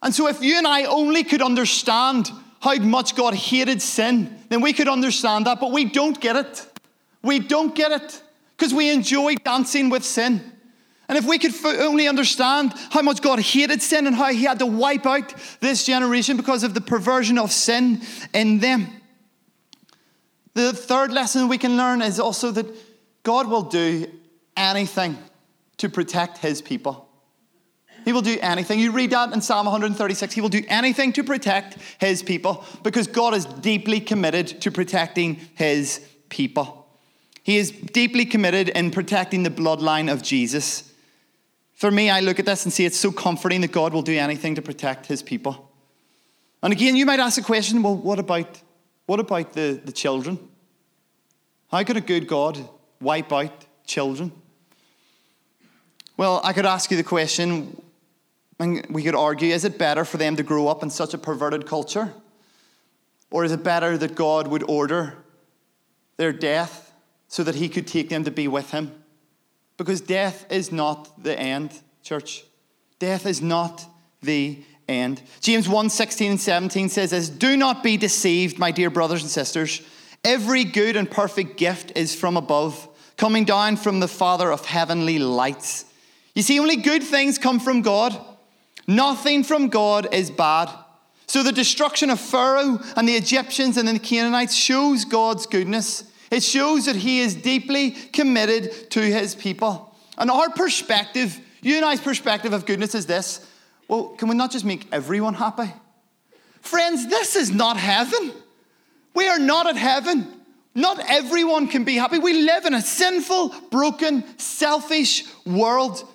and 0.01 0.15
so, 0.15 0.27
if 0.27 0.41
you 0.41 0.57
and 0.57 0.67
I 0.67 0.85
only 0.85 1.23
could 1.23 1.41
understand 1.41 2.31
how 2.61 2.75
much 2.75 3.15
God 3.15 3.33
hated 3.33 3.81
sin, 3.81 4.37
then 4.49 4.61
we 4.61 4.73
could 4.73 4.87
understand 4.87 5.45
that, 5.45 5.59
but 5.59 5.71
we 5.71 5.85
don't 5.85 6.19
get 6.19 6.35
it. 6.35 6.65
We 7.21 7.39
don't 7.39 7.75
get 7.75 7.91
it 7.91 8.23
because 8.55 8.73
we 8.73 8.91
enjoy 8.91 9.35
dancing 9.35 9.89
with 9.89 10.05
sin. 10.05 10.53
And 11.09 11.17
if 11.17 11.25
we 11.25 11.39
could 11.39 11.53
only 11.65 12.07
understand 12.07 12.73
how 12.91 13.01
much 13.01 13.21
God 13.21 13.39
hated 13.39 13.81
sin 13.81 14.05
and 14.05 14.15
how 14.15 14.31
He 14.31 14.43
had 14.43 14.59
to 14.59 14.67
wipe 14.67 15.07
out 15.07 15.33
this 15.59 15.83
generation 15.83 16.37
because 16.37 16.63
of 16.63 16.75
the 16.75 16.81
perversion 16.81 17.39
of 17.39 17.51
sin 17.51 18.01
in 18.33 18.59
them. 18.59 18.87
The 20.53 20.71
third 20.71 21.11
lesson 21.11 21.47
we 21.47 21.57
can 21.57 21.77
learn 21.77 22.03
is 22.03 22.19
also 22.19 22.51
that 22.51 22.67
God 23.23 23.47
will 23.47 23.63
do 23.63 24.05
anything 24.55 25.17
to 25.77 25.89
protect 25.89 26.37
His 26.37 26.61
people. 26.61 27.09
He 28.05 28.13
will 28.13 28.21
do 28.21 28.37
anything. 28.41 28.79
You 28.79 28.91
read 28.91 29.11
that 29.11 29.33
in 29.33 29.41
Psalm 29.41 29.65
136. 29.65 30.33
He 30.33 30.41
will 30.41 30.49
do 30.49 30.63
anything 30.67 31.13
to 31.13 31.23
protect 31.23 31.77
his 31.99 32.23
people 32.23 32.63
because 32.83 33.07
God 33.07 33.33
is 33.33 33.45
deeply 33.45 33.99
committed 33.99 34.61
to 34.61 34.71
protecting 34.71 35.35
his 35.55 36.01
people. 36.29 36.87
He 37.43 37.57
is 37.57 37.71
deeply 37.71 38.25
committed 38.25 38.69
in 38.69 38.91
protecting 38.91 39.43
the 39.43 39.49
bloodline 39.49 40.11
of 40.11 40.23
Jesus. 40.23 40.88
For 41.79 41.89
me, 41.89 42.09
I 42.09 42.19
look 42.19 42.39
at 42.39 42.45
this 42.45 42.65
and 42.65 42.73
see 42.73 42.83
it's 42.83 42.97
so 42.97 43.09
comforting 43.09 43.61
that 43.61 43.71
God 43.71 43.93
will 43.93 44.01
do 44.01 44.13
anything 44.17 44.55
to 44.55 44.61
protect 44.61 45.05
his 45.05 45.23
people. 45.23 45.71
And 46.61 46.73
again, 46.73 46.97
you 46.97 47.05
might 47.05 47.21
ask 47.21 47.37
the 47.37 47.41
question 47.41 47.81
well, 47.81 47.95
what 47.95 48.19
about, 48.19 48.61
what 49.05 49.21
about 49.21 49.53
the, 49.53 49.79
the 49.85 49.93
children? 49.93 50.37
How 51.71 51.81
could 51.85 51.95
a 51.95 52.01
good 52.01 52.27
God 52.27 52.67
wipe 52.99 53.31
out 53.31 53.65
children? 53.87 54.33
Well, 56.17 56.41
I 56.43 56.51
could 56.51 56.65
ask 56.65 56.91
you 56.91 56.97
the 56.97 57.03
question 57.03 57.81
and 58.59 58.85
we 58.89 59.01
could 59.01 59.15
argue 59.15 59.53
is 59.53 59.63
it 59.63 59.77
better 59.77 60.03
for 60.03 60.17
them 60.17 60.35
to 60.35 60.43
grow 60.43 60.67
up 60.67 60.83
in 60.83 60.89
such 60.89 61.13
a 61.13 61.17
perverted 61.17 61.65
culture? 61.65 62.13
Or 63.31 63.45
is 63.45 63.53
it 63.53 63.63
better 63.63 63.97
that 63.97 64.15
God 64.15 64.49
would 64.49 64.63
order 64.63 65.15
their 66.17 66.33
death 66.33 66.91
so 67.29 67.41
that 67.45 67.55
He 67.55 67.69
could 67.69 67.87
take 67.87 68.09
them 68.09 68.25
to 68.25 68.31
be 68.31 68.49
with 68.49 68.71
Him? 68.71 68.98
Because 69.79 70.01
death 70.01 70.45
is 70.51 70.73
not 70.73 71.23
the 71.23 71.39
end, 71.39 71.71
church. 72.03 72.43
Death 72.99 73.25
is 73.25 73.41
not 73.41 73.85
the 74.21 74.61
end. 74.89 75.21
James 75.39 75.69
1 75.69 75.89
16 75.89 76.31
and 76.31 76.39
17 76.39 76.89
says 76.89 77.11
this 77.11 77.29
Do 77.29 77.55
not 77.55 77.81
be 77.81 77.95
deceived, 77.95 78.59
my 78.59 78.71
dear 78.71 78.89
brothers 78.89 79.21
and 79.21 79.31
sisters. 79.31 79.81
Every 80.25 80.65
good 80.65 80.97
and 80.97 81.09
perfect 81.09 81.55
gift 81.55 81.93
is 81.95 82.13
from 82.13 82.35
above, 82.35 82.89
coming 83.15 83.45
down 83.45 83.77
from 83.77 84.01
the 84.01 84.09
Father 84.09 84.51
of 84.51 84.65
heavenly 84.65 85.17
lights. 85.17 85.85
You 86.35 86.41
see, 86.41 86.59
only 86.59 86.75
good 86.75 87.01
things 87.01 87.37
come 87.37 87.61
from 87.61 87.81
God. 87.81 88.19
Nothing 88.85 89.45
from 89.45 89.69
God 89.69 90.13
is 90.13 90.29
bad. 90.29 90.69
So 91.25 91.41
the 91.41 91.53
destruction 91.53 92.09
of 92.09 92.19
Pharaoh 92.19 92.81
and 92.97 93.07
the 93.07 93.15
Egyptians 93.15 93.77
and 93.77 93.87
the 93.87 93.97
Canaanites 93.97 94.55
shows 94.55 95.05
God's 95.05 95.45
goodness. 95.45 96.03
It 96.31 96.43
shows 96.43 96.85
that 96.85 96.95
He 96.95 97.19
is 97.19 97.35
deeply 97.35 97.91
committed 97.91 98.91
to 98.91 99.01
His 99.01 99.35
people. 99.35 99.95
And 100.17 100.29
our 100.29 100.49
perspective, 100.49 101.39
you 101.61 101.77
and 101.77 101.85
I's 101.85 102.01
perspective 102.01 102.53
of 102.53 102.65
goodness 102.65 102.95
is 102.95 103.05
this 103.05 103.45
well, 103.87 104.09
can 104.09 104.29
we 104.29 104.35
not 104.35 104.51
just 104.51 104.65
make 104.65 104.87
everyone 104.91 105.33
happy? 105.33 105.73
Friends, 106.61 107.07
this 107.07 107.35
is 107.35 107.51
not 107.51 107.75
heaven. 107.75 108.31
We 109.15 109.27
are 109.27 109.39
not 109.39 109.67
at 109.67 109.75
heaven. 109.75 110.27
Not 110.75 110.99
everyone 111.09 111.67
can 111.67 111.83
be 111.83 111.95
happy. 111.95 112.19
We 112.19 112.43
live 112.43 112.65
in 112.65 112.75
a 112.75 112.81
sinful, 112.81 113.55
broken, 113.71 114.23
selfish 114.37 115.23
world. 115.43 116.07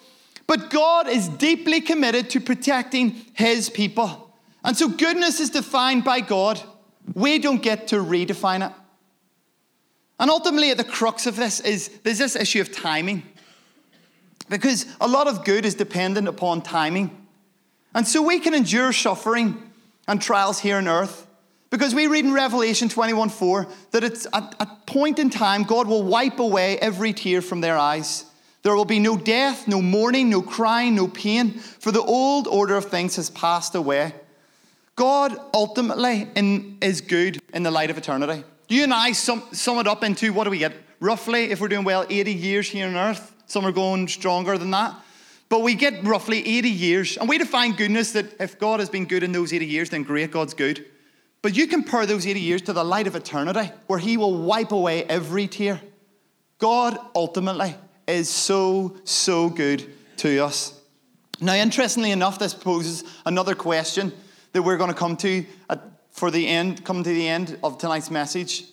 But 0.46 0.70
God 0.70 1.08
is 1.08 1.28
deeply 1.28 1.80
committed 1.80 2.30
to 2.30 2.40
protecting 2.40 3.16
His 3.32 3.68
people. 3.68 4.32
And 4.62 4.76
so 4.76 4.88
goodness 4.88 5.40
is 5.40 5.50
defined 5.50 6.04
by 6.04 6.20
God. 6.20 6.62
We 7.12 7.40
don't 7.40 7.62
get 7.62 7.88
to 7.88 7.96
redefine 7.96 8.66
it. 8.66 8.72
And 10.18 10.30
ultimately, 10.30 10.70
at 10.70 10.76
the 10.76 10.84
crux 10.84 11.26
of 11.26 11.36
this 11.36 11.60
is 11.60 11.88
there's 12.02 12.18
this 12.18 12.36
issue 12.36 12.60
of 12.60 12.72
timing. 12.72 13.22
Because 14.48 14.86
a 15.00 15.08
lot 15.08 15.26
of 15.26 15.44
good 15.44 15.64
is 15.64 15.74
dependent 15.74 16.28
upon 16.28 16.62
timing. 16.62 17.26
And 17.94 18.06
so 18.06 18.22
we 18.22 18.40
can 18.40 18.54
endure 18.54 18.92
suffering 18.92 19.70
and 20.06 20.20
trials 20.20 20.60
here 20.60 20.76
on 20.76 20.88
earth. 20.88 21.26
Because 21.70 21.94
we 21.94 22.06
read 22.06 22.24
in 22.24 22.32
Revelation 22.32 22.88
21 22.88 23.30
4 23.30 23.66
that 23.90 24.04
it's 24.04 24.26
at 24.32 24.54
a 24.60 24.66
point 24.86 25.18
in 25.18 25.30
time 25.30 25.64
God 25.64 25.88
will 25.88 26.04
wipe 26.04 26.38
away 26.38 26.78
every 26.78 27.12
tear 27.12 27.42
from 27.42 27.60
their 27.60 27.76
eyes. 27.76 28.24
There 28.62 28.74
will 28.74 28.84
be 28.84 29.00
no 29.00 29.16
death, 29.16 29.66
no 29.66 29.82
mourning, 29.82 30.30
no 30.30 30.40
crying, 30.40 30.94
no 30.94 31.08
pain, 31.08 31.50
for 31.52 31.90
the 31.90 32.00
old 32.00 32.46
order 32.46 32.76
of 32.76 32.86
things 32.86 33.16
has 33.16 33.28
passed 33.28 33.74
away. 33.74 34.14
God 34.96 35.38
ultimately 35.52 36.28
in, 36.34 36.78
is 36.80 37.00
good 37.00 37.40
in 37.52 37.62
the 37.62 37.70
light 37.70 37.90
of 37.90 37.98
eternity. 37.98 38.44
You 38.74 38.82
and 38.82 38.92
I 38.92 39.12
sum, 39.12 39.44
sum 39.52 39.78
it 39.78 39.86
up 39.86 40.02
into 40.02 40.32
what 40.32 40.44
do 40.44 40.50
we 40.50 40.58
get? 40.58 40.72
Roughly, 40.98 41.52
if 41.52 41.60
we're 41.60 41.68
doing 41.68 41.84
well, 41.84 42.04
80 42.10 42.32
years 42.32 42.68
here 42.68 42.88
on 42.88 42.96
earth. 42.96 43.32
Some 43.46 43.64
are 43.64 43.70
going 43.70 44.08
stronger 44.08 44.58
than 44.58 44.72
that. 44.72 44.96
But 45.48 45.60
we 45.60 45.76
get 45.76 46.02
roughly 46.02 46.44
80 46.44 46.70
years. 46.70 47.16
And 47.16 47.28
we 47.28 47.38
define 47.38 47.76
goodness 47.76 48.10
that 48.14 48.40
if 48.40 48.58
God 48.58 48.80
has 48.80 48.90
been 48.90 49.04
good 49.04 49.22
in 49.22 49.30
those 49.30 49.52
80 49.52 49.66
years, 49.66 49.90
then 49.90 50.02
great, 50.02 50.32
God's 50.32 50.54
good. 50.54 50.84
But 51.40 51.56
you 51.56 51.68
compare 51.68 52.04
those 52.04 52.26
80 52.26 52.40
years 52.40 52.62
to 52.62 52.72
the 52.72 52.82
light 52.82 53.06
of 53.06 53.14
eternity, 53.14 53.70
where 53.86 54.00
He 54.00 54.16
will 54.16 54.42
wipe 54.42 54.72
away 54.72 55.04
every 55.04 55.46
tear. 55.46 55.80
God 56.58 56.98
ultimately 57.14 57.76
is 58.08 58.28
so, 58.28 58.96
so 59.04 59.50
good 59.50 59.88
to 60.16 60.40
us. 60.40 60.80
Now, 61.40 61.54
interestingly 61.54 62.10
enough, 62.10 62.40
this 62.40 62.54
poses 62.54 63.04
another 63.24 63.54
question 63.54 64.12
that 64.50 64.62
we're 64.62 64.78
going 64.78 64.90
to 64.90 64.96
come 64.96 65.16
to 65.18 65.46
at, 65.70 65.80
for 66.14 66.30
the 66.30 66.46
end, 66.46 66.84
come 66.84 67.02
to 67.02 67.10
the 67.10 67.28
end 67.28 67.58
of 67.62 67.76
tonight's 67.76 68.10
message. 68.10 68.64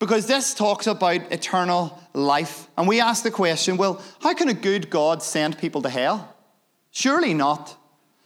Because 0.00 0.26
this 0.26 0.52
talks 0.52 0.88
about 0.88 1.30
eternal 1.30 2.02
life. 2.12 2.66
And 2.76 2.88
we 2.88 3.00
ask 3.00 3.22
the 3.22 3.30
question 3.30 3.76
well, 3.76 4.02
how 4.20 4.34
can 4.34 4.48
a 4.48 4.54
good 4.54 4.90
God 4.90 5.22
send 5.22 5.56
people 5.58 5.80
to 5.82 5.88
hell? 5.88 6.36
Surely 6.90 7.34
not. 7.34 7.76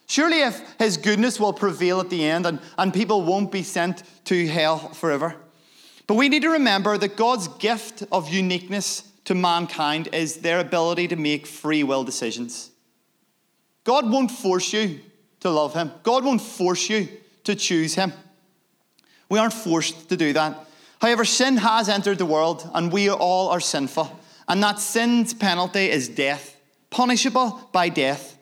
Surely, 0.06 0.40
if 0.40 0.62
his 0.78 0.96
goodness 0.96 1.38
will 1.38 1.52
prevail 1.52 2.00
at 2.00 2.08
the 2.08 2.24
end 2.24 2.46
and, 2.46 2.60
and 2.78 2.94
people 2.94 3.22
won't 3.22 3.52
be 3.52 3.62
sent 3.62 4.02
to 4.24 4.46
hell 4.46 4.78
forever. 4.78 5.36
But 6.06 6.14
we 6.14 6.30
need 6.30 6.42
to 6.42 6.50
remember 6.50 6.96
that 6.96 7.16
God's 7.16 7.48
gift 7.48 8.04
of 8.10 8.30
uniqueness 8.30 9.02
to 9.24 9.34
mankind 9.34 10.08
is 10.12 10.38
their 10.38 10.60
ability 10.60 11.08
to 11.08 11.16
make 11.16 11.46
free 11.46 11.82
will 11.82 12.04
decisions. 12.04 12.70
God 13.84 14.08
won't 14.08 14.30
force 14.30 14.72
you 14.72 15.00
to 15.40 15.50
love 15.50 15.74
Him, 15.74 15.92
God 16.02 16.24
won't 16.24 16.40
force 16.40 16.88
you 16.88 17.08
to 17.44 17.54
choose 17.54 17.96
Him. 17.96 18.14
We 19.28 19.38
aren't 19.38 19.52
forced 19.52 20.08
to 20.08 20.16
do 20.16 20.32
that. 20.32 20.66
However, 21.00 21.24
sin 21.24 21.58
has 21.58 21.88
entered 21.88 22.18
the 22.18 22.26
world, 22.26 22.68
and 22.74 22.92
we 22.92 23.10
all 23.10 23.48
are 23.48 23.60
sinful. 23.60 24.18
And 24.48 24.62
that 24.62 24.78
sin's 24.78 25.34
penalty 25.34 25.90
is 25.90 26.08
death, 26.08 26.56
punishable 26.90 27.68
by 27.72 27.88
death. 27.88 28.38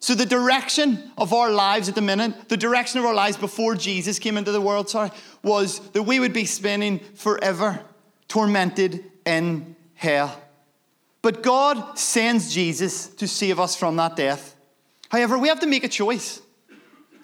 So, 0.00 0.14
the 0.14 0.26
direction 0.26 1.10
of 1.18 1.32
our 1.32 1.50
lives 1.50 1.88
at 1.88 1.96
the 1.96 2.02
minute, 2.02 2.48
the 2.48 2.56
direction 2.56 3.00
of 3.00 3.04
our 3.04 3.14
lives 3.14 3.36
before 3.36 3.74
Jesus 3.74 4.20
came 4.20 4.36
into 4.36 4.52
the 4.52 4.60
world, 4.60 4.88
sorry, 4.88 5.10
was 5.42 5.80
that 5.90 6.04
we 6.04 6.20
would 6.20 6.32
be 6.32 6.44
spending 6.44 7.00
forever 7.14 7.80
tormented 8.28 9.04
in 9.26 9.74
hell. 9.94 10.40
But 11.20 11.42
God 11.42 11.98
sends 11.98 12.54
Jesus 12.54 13.08
to 13.08 13.26
save 13.26 13.58
us 13.58 13.74
from 13.74 13.96
that 13.96 14.14
death. 14.14 14.54
However, 15.08 15.36
we 15.36 15.48
have 15.48 15.60
to 15.60 15.66
make 15.66 15.82
a 15.82 15.88
choice. 15.88 16.40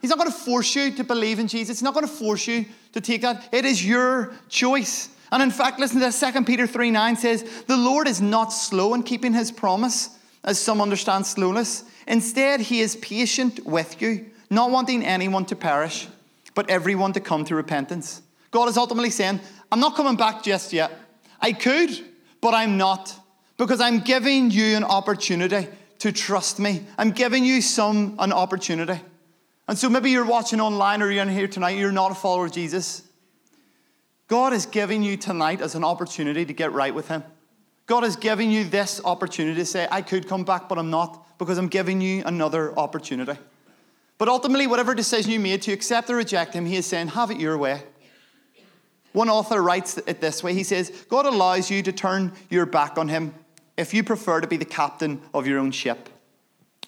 He's 0.00 0.10
not 0.10 0.18
going 0.18 0.30
to 0.30 0.36
force 0.36 0.74
you 0.74 0.90
to 0.96 1.04
believe 1.04 1.38
in 1.38 1.46
Jesus. 1.46 1.78
He's 1.78 1.82
not 1.82 1.94
going 1.94 2.06
to 2.06 2.12
force 2.12 2.46
you 2.46 2.66
to 2.94 3.00
take 3.00 3.22
that. 3.22 3.48
It 3.52 3.64
is 3.64 3.84
your 3.84 4.32
choice. 4.48 5.10
And 5.30 5.42
in 5.42 5.50
fact, 5.50 5.80
listen 5.80 5.98
to 5.98 6.06
this 6.06 6.20
2 6.20 6.44
Peter 6.44 6.66
3 6.66 6.90
9 6.90 7.16
says, 7.16 7.42
The 7.66 7.76
Lord 7.76 8.08
is 8.08 8.22
not 8.22 8.52
slow 8.52 8.94
in 8.94 9.02
keeping 9.02 9.34
his 9.34 9.50
promise, 9.50 10.16
as 10.44 10.58
some 10.60 10.80
understand 10.80 11.26
slowness. 11.26 11.84
Instead, 12.06 12.60
he 12.60 12.80
is 12.80 12.96
patient 12.96 13.66
with 13.66 14.00
you, 14.00 14.26
not 14.48 14.70
wanting 14.70 15.04
anyone 15.04 15.44
to 15.46 15.56
perish, 15.56 16.06
but 16.54 16.70
everyone 16.70 17.12
to 17.14 17.20
come 17.20 17.44
to 17.46 17.56
repentance. 17.56 18.22
God 18.52 18.68
is 18.68 18.76
ultimately 18.76 19.10
saying, 19.10 19.40
I'm 19.72 19.80
not 19.80 19.96
coming 19.96 20.16
back 20.16 20.44
just 20.44 20.72
yet. 20.72 20.92
I 21.40 21.52
could, 21.52 21.90
but 22.40 22.54
I'm 22.54 22.76
not 22.78 23.12
because 23.56 23.80
I'm 23.80 24.00
giving 24.00 24.50
you 24.52 24.76
an 24.76 24.84
opportunity 24.84 25.66
to 25.98 26.12
trust 26.12 26.60
me. 26.60 26.86
I'm 26.96 27.10
giving 27.10 27.44
you 27.44 27.60
some 27.60 28.14
an 28.20 28.32
opportunity. 28.32 29.00
And 29.66 29.78
so 29.78 29.88
maybe 29.88 30.10
you're 30.10 30.26
watching 30.26 30.60
online 30.60 31.00
or 31.02 31.10
you're 31.10 31.22
in 31.22 31.28
here 31.28 31.48
tonight, 31.48 31.78
you're 31.78 31.92
not 31.92 32.10
a 32.10 32.14
follower 32.14 32.46
of 32.46 32.52
Jesus. 32.52 33.02
God 34.28 34.52
is 34.52 34.66
giving 34.66 35.02
you 35.02 35.16
tonight 35.16 35.60
as 35.60 35.74
an 35.74 35.84
opportunity 35.84 36.44
to 36.44 36.52
get 36.52 36.72
right 36.72 36.94
with 36.94 37.08
Him. 37.08 37.22
God 37.86 38.04
is 38.04 38.16
giving 38.16 38.50
you 38.50 38.64
this 38.64 39.00
opportunity 39.04 39.56
to 39.56 39.66
say, 39.66 39.86
I 39.90 40.02
could 40.02 40.26
come 40.26 40.44
back, 40.44 40.68
but 40.68 40.78
I'm 40.78 40.90
not, 40.90 41.38
because 41.38 41.58
I'm 41.58 41.68
giving 41.68 42.00
you 42.00 42.22
another 42.24 42.76
opportunity. 42.78 43.38
But 44.16 44.28
ultimately, 44.28 44.66
whatever 44.66 44.94
decision 44.94 45.32
you 45.32 45.40
made 45.40 45.62
to 45.62 45.72
accept 45.72 46.08
or 46.08 46.16
reject 46.16 46.54
Him, 46.54 46.64
He 46.66 46.76
is 46.76 46.86
saying, 46.86 47.08
have 47.08 47.30
it 47.30 47.38
your 47.38 47.58
way. 47.58 47.82
One 49.12 49.28
author 49.28 49.62
writes 49.62 49.98
it 50.06 50.20
this 50.20 50.42
way 50.42 50.54
He 50.54 50.64
says, 50.64 50.90
God 51.08 51.26
allows 51.26 51.70
you 51.70 51.82
to 51.82 51.92
turn 51.92 52.32
your 52.50 52.66
back 52.66 52.98
on 52.98 53.08
Him 53.08 53.34
if 53.76 53.92
you 53.92 54.02
prefer 54.02 54.40
to 54.40 54.46
be 54.46 54.56
the 54.56 54.64
captain 54.64 55.20
of 55.32 55.46
your 55.46 55.58
own 55.58 55.70
ship. 55.70 56.08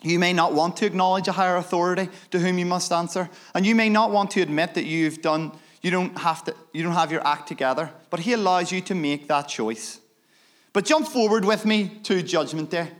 You 0.02 0.18
may 0.18 0.32
not 0.32 0.52
want 0.52 0.76
to 0.78 0.86
acknowledge 0.86 1.28
a 1.28 1.32
higher 1.32 1.56
authority 1.56 2.08
to 2.30 2.38
whom 2.38 2.58
you 2.58 2.66
must 2.66 2.92
answer, 2.92 3.28
and 3.54 3.66
you 3.66 3.74
may 3.74 3.88
not 3.88 4.10
want 4.10 4.30
to 4.32 4.42
admit 4.42 4.74
that 4.74 4.84
you've 4.84 5.22
done, 5.22 5.52
you 5.82 5.90
don't 5.90 6.16
have 6.18 6.44
to, 6.44 6.54
you 6.72 6.82
don't 6.82 6.92
have 6.92 7.10
your 7.10 7.26
act 7.26 7.48
together, 7.48 7.90
but 8.10 8.20
He 8.20 8.32
allows 8.32 8.70
you 8.70 8.80
to 8.82 8.94
make 8.94 9.28
that 9.28 9.48
choice. 9.48 10.00
But 10.72 10.84
jump 10.84 11.08
forward 11.08 11.44
with 11.44 11.64
me 11.64 11.88
to 12.04 12.22
Judgment 12.22 12.70
Day. 12.70 12.90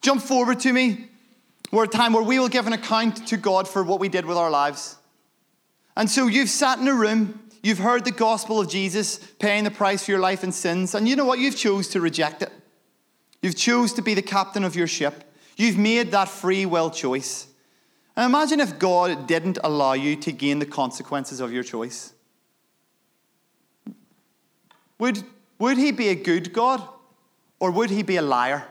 Jump 0.00 0.22
forward 0.22 0.60
to 0.60 0.72
me, 0.72 1.08
where 1.70 1.84
a 1.84 1.88
time 1.88 2.12
where 2.12 2.22
we 2.22 2.38
will 2.38 2.48
give 2.48 2.66
an 2.66 2.72
account 2.72 3.26
to 3.28 3.36
God 3.36 3.68
for 3.68 3.82
what 3.82 4.00
we 4.00 4.08
did 4.08 4.26
with 4.26 4.36
our 4.36 4.50
lives. 4.50 4.96
And 5.96 6.10
so 6.10 6.26
you've 6.26 6.48
sat 6.48 6.78
in 6.78 6.88
a 6.88 6.94
room 6.94 7.42
You've 7.62 7.78
heard 7.78 8.04
the 8.04 8.10
gospel 8.10 8.60
of 8.60 8.68
Jesus 8.68 9.18
paying 9.38 9.62
the 9.62 9.70
price 9.70 10.04
for 10.04 10.10
your 10.10 10.20
life 10.20 10.42
and 10.42 10.52
sins, 10.52 10.94
and 10.94 11.08
you 11.08 11.14
know 11.14 11.24
what? 11.24 11.38
You've 11.38 11.56
chose 11.56 11.86
to 11.88 12.00
reject 12.00 12.42
it. 12.42 12.50
You've 13.40 13.56
chose 13.56 13.92
to 13.94 14.02
be 14.02 14.14
the 14.14 14.22
captain 14.22 14.64
of 14.64 14.74
your 14.74 14.88
ship. 14.88 15.31
You've 15.56 15.78
made 15.78 16.10
that 16.12 16.28
free 16.28 16.66
will 16.66 16.90
choice. 16.90 17.46
And 18.16 18.26
imagine 18.26 18.60
if 18.60 18.78
God 18.78 19.26
didn't 19.26 19.58
allow 19.64 19.94
you 19.94 20.16
to 20.16 20.32
gain 20.32 20.58
the 20.58 20.66
consequences 20.66 21.40
of 21.40 21.52
your 21.52 21.62
choice. 21.62 22.12
Would, 24.98 25.22
would 25.58 25.78
he 25.78 25.92
be 25.92 26.08
a 26.08 26.14
good 26.14 26.52
God 26.52 26.86
or 27.58 27.70
would 27.70 27.90
he 27.90 28.02
be 28.02 28.16
a 28.16 28.22
liar? 28.22 28.66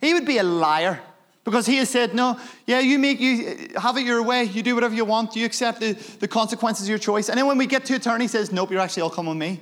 He 0.00 0.14
would 0.14 0.26
be 0.26 0.38
a 0.38 0.42
liar 0.42 1.00
because 1.44 1.66
he 1.66 1.76
has 1.76 1.88
said, 1.88 2.14
No, 2.14 2.38
yeah, 2.66 2.80
you 2.80 2.98
make 2.98 3.20
you 3.20 3.68
uh, 3.76 3.80
have 3.80 3.96
it 3.96 4.04
your 4.04 4.22
way, 4.22 4.44
you 4.44 4.62
do 4.62 4.74
whatever 4.74 4.94
you 4.94 5.04
want, 5.04 5.36
you 5.36 5.44
accept 5.46 5.80
the, 5.80 5.92
the 6.18 6.28
consequences 6.28 6.86
of 6.86 6.90
your 6.90 6.98
choice. 6.98 7.28
And 7.28 7.38
then 7.38 7.46
when 7.46 7.58
we 7.58 7.66
get 7.66 7.84
to 7.86 7.94
eternity, 7.94 8.24
he 8.24 8.28
says, 8.28 8.52
Nope, 8.52 8.70
you're 8.70 8.80
actually 8.80 9.02
all 9.02 9.10
coming 9.10 9.30
with 9.30 9.38
me. 9.38 9.60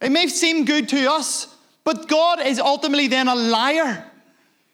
It 0.00 0.10
may 0.10 0.26
seem 0.28 0.64
good 0.64 0.88
to 0.90 1.10
us, 1.10 1.54
but 1.84 2.08
God 2.08 2.40
is 2.40 2.58
ultimately 2.58 3.08
then 3.08 3.28
a 3.28 3.34
liar. 3.34 4.04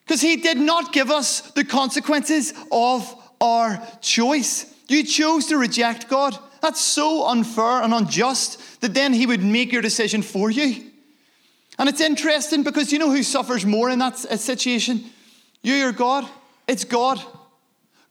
Because 0.05 0.21
he 0.21 0.37
did 0.37 0.59
not 0.59 0.93
give 0.93 1.11
us 1.11 1.41
the 1.53 1.65
consequences 1.65 2.53
of 2.71 3.15
our 3.41 3.81
choice. 4.01 4.73
You 4.89 5.05
chose 5.05 5.47
to 5.47 5.57
reject 5.57 6.09
God. 6.09 6.37
That's 6.61 6.81
so 6.81 7.27
unfair 7.27 7.83
and 7.83 7.93
unjust 7.93 8.81
that 8.81 8.95
then 8.95 9.13
he 9.13 9.27
would 9.27 9.43
make 9.43 9.73
your 9.73 9.83
decision 9.83 10.23
for 10.23 10.51
you. 10.51 10.91
And 11.79 11.89
it's 11.89 12.01
interesting 12.01 12.63
because 12.63 12.93
you 12.93 12.99
know 12.99 13.11
who 13.11 13.23
suffers 13.23 13.65
more 13.65 13.91
in 13.91 13.99
that 14.01 14.19
situation? 14.19 15.05
You 15.63 15.89
or 15.89 15.93
God? 15.93 16.29
It's 16.69 16.85
God. 16.85 17.21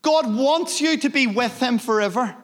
God 0.02 0.34
wants 0.34 0.80
you 0.80 0.96
to 0.98 1.08
be 1.08 1.26
with 1.26 1.60
Him 1.60 1.78
forever, 1.78 2.34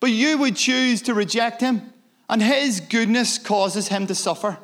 but 0.00 0.10
you 0.10 0.38
would 0.38 0.56
choose 0.56 1.02
to 1.02 1.14
reject 1.14 1.60
Him, 1.60 1.92
and 2.28 2.42
His 2.42 2.80
goodness 2.80 3.38
causes 3.38 3.88
Him 3.88 4.06
to 4.08 4.14
suffer. 4.14 4.58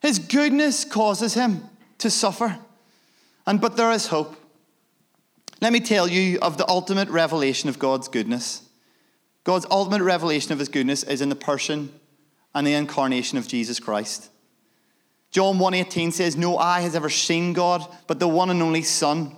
His 0.00 0.18
goodness 0.18 0.84
causes 0.84 1.34
Him 1.34 1.62
to 1.98 2.10
suffer. 2.10 2.58
And 3.46 3.60
but 3.60 3.76
there 3.76 3.92
is 3.92 4.08
hope. 4.08 4.36
Let 5.60 5.72
me 5.72 5.80
tell 5.80 6.08
you 6.08 6.38
of 6.40 6.58
the 6.58 6.68
ultimate 6.68 7.08
revelation 7.08 7.68
of 7.68 7.78
God's 7.78 8.08
goodness. 8.08 8.62
God's 9.44 9.66
ultimate 9.70 10.02
revelation 10.02 10.52
of 10.52 10.58
His 10.58 10.68
goodness 10.68 11.02
is 11.02 11.20
in 11.20 11.28
the 11.28 11.36
person 11.36 11.92
and 12.54 12.66
the 12.66 12.74
incarnation 12.74 13.38
of 13.38 13.48
Jesus 13.48 13.80
Christ. 13.80 14.28
John 15.30 15.58
1:18 15.58 16.12
says, 16.12 16.36
"No 16.36 16.58
eye 16.58 16.82
has 16.82 16.94
ever 16.94 17.08
seen 17.08 17.52
God, 17.52 17.86
but 18.06 18.20
the 18.20 18.28
one 18.28 18.50
and 18.50 18.62
only 18.62 18.82
Son, 18.82 19.34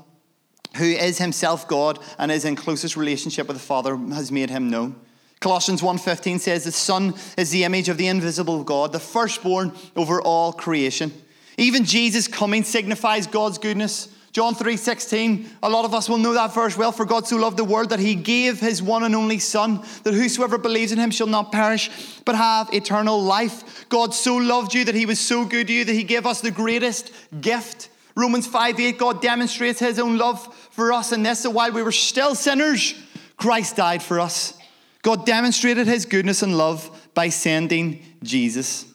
who 0.76 0.84
is 0.84 1.18
himself 1.18 1.68
God 1.68 2.00
and 2.18 2.32
is 2.32 2.44
in 2.44 2.56
closest 2.56 2.96
relationship 2.96 3.46
with 3.46 3.56
the 3.56 3.62
Father, 3.62 3.96
has 4.12 4.32
made 4.32 4.50
him 4.50 4.68
known." 4.68 4.96
Colossians 5.40 5.82
1:15 5.82 6.40
says, 6.40 6.64
"The 6.64 6.72
Son 6.72 7.14
is 7.36 7.50
the 7.50 7.64
image 7.64 7.88
of 7.88 7.96
the 7.96 8.08
invisible 8.08 8.64
God, 8.64 8.92
the 8.92 8.98
firstborn 8.98 9.72
over 9.94 10.20
all 10.20 10.52
creation." 10.52 11.12
Even 11.56 11.84
Jesus 11.84 12.26
coming 12.28 12.64
signifies 12.64 13.26
God's 13.26 13.58
goodness. 13.58 14.08
John 14.32 14.56
3:16, 14.56 15.48
a 15.62 15.70
lot 15.70 15.84
of 15.84 15.94
us 15.94 16.08
will 16.08 16.18
know 16.18 16.34
that 16.34 16.52
verse 16.52 16.76
well. 16.76 16.90
For 16.90 17.04
God 17.04 17.28
so 17.28 17.36
loved 17.36 17.56
the 17.56 17.62
world 17.62 17.90
that 17.90 18.00
he 18.00 18.16
gave 18.16 18.58
his 18.58 18.82
one 18.82 19.04
and 19.04 19.14
only 19.14 19.38
Son, 19.38 19.80
that 20.02 20.12
whosoever 20.12 20.58
believes 20.58 20.90
in 20.90 20.98
him 20.98 21.12
shall 21.12 21.28
not 21.28 21.52
perish, 21.52 21.88
but 22.24 22.34
have 22.34 22.68
eternal 22.74 23.22
life. 23.22 23.86
God 23.88 24.12
so 24.12 24.34
loved 24.34 24.74
you 24.74 24.84
that 24.86 24.96
he 24.96 25.06
was 25.06 25.20
so 25.20 25.44
good 25.44 25.68
to 25.68 25.72
you 25.72 25.84
that 25.84 25.94
he 25.94 26.02
gave 26.02 26.26
us 26.26 26.40
the 26.40 26.50
greatest 26.50 27.12
gift. 27.40 27.90
Romans 28.16 28.48
5:8, 28.48 28.98
God 28.98 29.22
demonstrates 29.22 29.78
his 29.78 30.00
own 30.00 30.18
love 30.18 30.48
for 30.72 30.92
us 30.92 31.12
in 31.12 31.22
this, 31.22 31.42
that 31.42 31.50
while 31.50 31.70
we 31.70 31.84
were 31.84 31.92
still 31.92 32.34
sinners, 32.34 32.94
Christ 33.36 33.76
died 33.76 34.02
for 34.02 34.18
us. 34.18 34.54
God 35.02 35.26
demonstrated 35.26 35.86
his 35.86 36.06
goodness 36.06 36.42
and 36.42 36.58
love 36.58 36.90
by 37.14 37.28
sending 37.28 38.02
Jesus. 38.24 38.86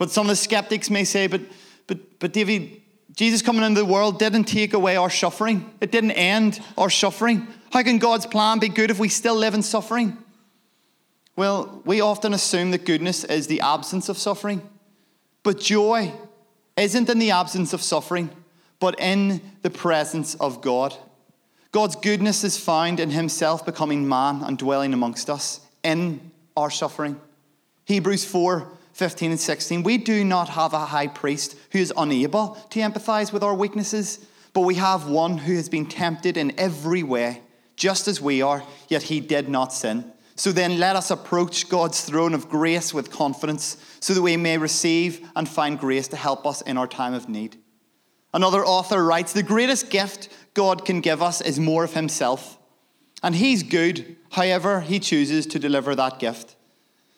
But 0.00 0.10
some 0.10 0.24
of 0.24 0.30
the 0.30 0.36
skeptics 0.36 0.88
may 0.88 1.04
say, 1.04 1.26
but, 1.26 1.42
but, 1.86 2.18
but 2.20 2.32
David, 2.32 2.80
Jesus 3.14 3.42
coming 3.42 3.62
into 3.62 3.80
the 3.80 3.84
world 3.84 4.18
didn't 4.18 4.44
take 4.44 4.72
away 4.72 4.96
our 4.96 5.10
suffering, 5.10 5.70
it 5.82 5.92
didn't 5.92 6.12
end 6.12 6.58
our 6.78 6.88
suffering. 6.88 7.46
How 7.70 7.82
can 7.82 7.98
God's 7.98 8.24
plan 8.24 8.60
be 8.60 8.70
good 8.70 8.90
if 8.90 8.98
we 8.98 9.10
still 9.10 9.34
live 9.34 9.52
in 9.52 9.60
suffering? 9.60 10.16
Well, 11.36 11.82
we 11.84 12.00
often 12.00 12.32
assume 12.32 12.70
that 12.70 12.86
goodness 12.86 13.24
is 13.24 13.46
the 13.46 13.60
absence 13.60 14.08
of 14.08 14.16
suffering, 14.16 14.62
but 15.42 15.60
joy 15.60 16.14
isn't 16.78 17.10
in 17.10 17.18
the 17.18 17.32
absence 17.32 17.74
of 17.74 17.82
suffering, 17.82 18.30
but 18.78 18.98
in 18.98 19.42
the 19.60 19.68
presence 19.68 20.34
of 20.36 20.62
God. 20.62 20.96
God's 21.72 21.96
goodness 21.96 22.42
is 22.42 22.56
found 22.56 23.00
in 23.00 23.10
Himself 23.10 23.66
becoming 23.66 24.08
man 24.08 24.44
and 24.44 24.56
dwelling 24.56 24.94
amongst 24.94 25.28
us 25.28 25.60
in 25.84 26.30
our 26.56 26.70
suffering. 26.70 27.20
Hebrews 27.84 28.24
4 28.24 28.78
15 28.92 29.32
and 29.32 29.40
16, 29.40 29.82
we 29.82 29.98
do 29.98 30.24
not 30.24 30.50
have 30.50 30.72
a 30.72 30.86
high 30.86 31.06
priest 31.06 31.56
who 31.72 31.78
is 31.78 31.92
unable 31.96 32.54
to 32.70 32.80
empathize 32.80 33.32
with 33.32 33.42
our 33.42 33.54
weaknesses, 33.54 34.26
but 34.52 34.62
we 34.62 34.74
have 34.74 35.08
one 35.08 35.38
who 35.38 35.54
has 35.54 35.68
been 35.68 35.86
tempted 35.86 36.36
in 36.36 36.58
every 36.58 37.02
way, 37.02 37.42
just 37.76 38.08
as 38.08 38.20
we 38.20 38.42
are, 38.42 38.62
yet 38.88 39.04
he 39.04 39.20
did 39.20 39.48
not 39.48 39.72
sin. 39.72 40.12
So 40.36 40.52
then 40.52 40.78
let 40.78 40.96
us 40.96 41.10
approach 41.10 41.68
God's 41.68 42.02
throne 42.02 42.34
of 42.34 42.48
grace 42.48 42.94
with 42.94 43.10
confidence, 43.10 43.76
so 44.00 44.14
that 44.14 44.22
we 44.22 44.36
may 44.36 44.58
receive 44.58 45.28
and 45.36 45.48
find 45.48 45.78
grace 45.78 46.08
to 46.08 46.16
help 46.16 46.46
us 46.46 46.62
in 46.62 46.78
our 46.78 46.86
time 46.86 47.14
of 47.14 47.28
need. 47.28 47.58
Another 48.32 48.64
author 48.64 49.04
writes 49.04 49.32
The 49.32 49.42
greatest 49.42 49.90
gift 49.90 50.28
God 50.54 50.84
can 50.84 51.00
give 51.00 51.22
us 51.22 51.40
is 51.40 51.60
more 51.60 51.84
of 51.84 51.94
himself. 51.94 52.58
And 53.22 53.34
he's 53.34 53.62
good, 53.62 54.16
however, 54.30 54.80
he 54.80 54.98
chooses 54.98 55.46
to 55.46 55.58
deliver 55.58 55.94
that 55.94 56.18
gift. 56.18 56.56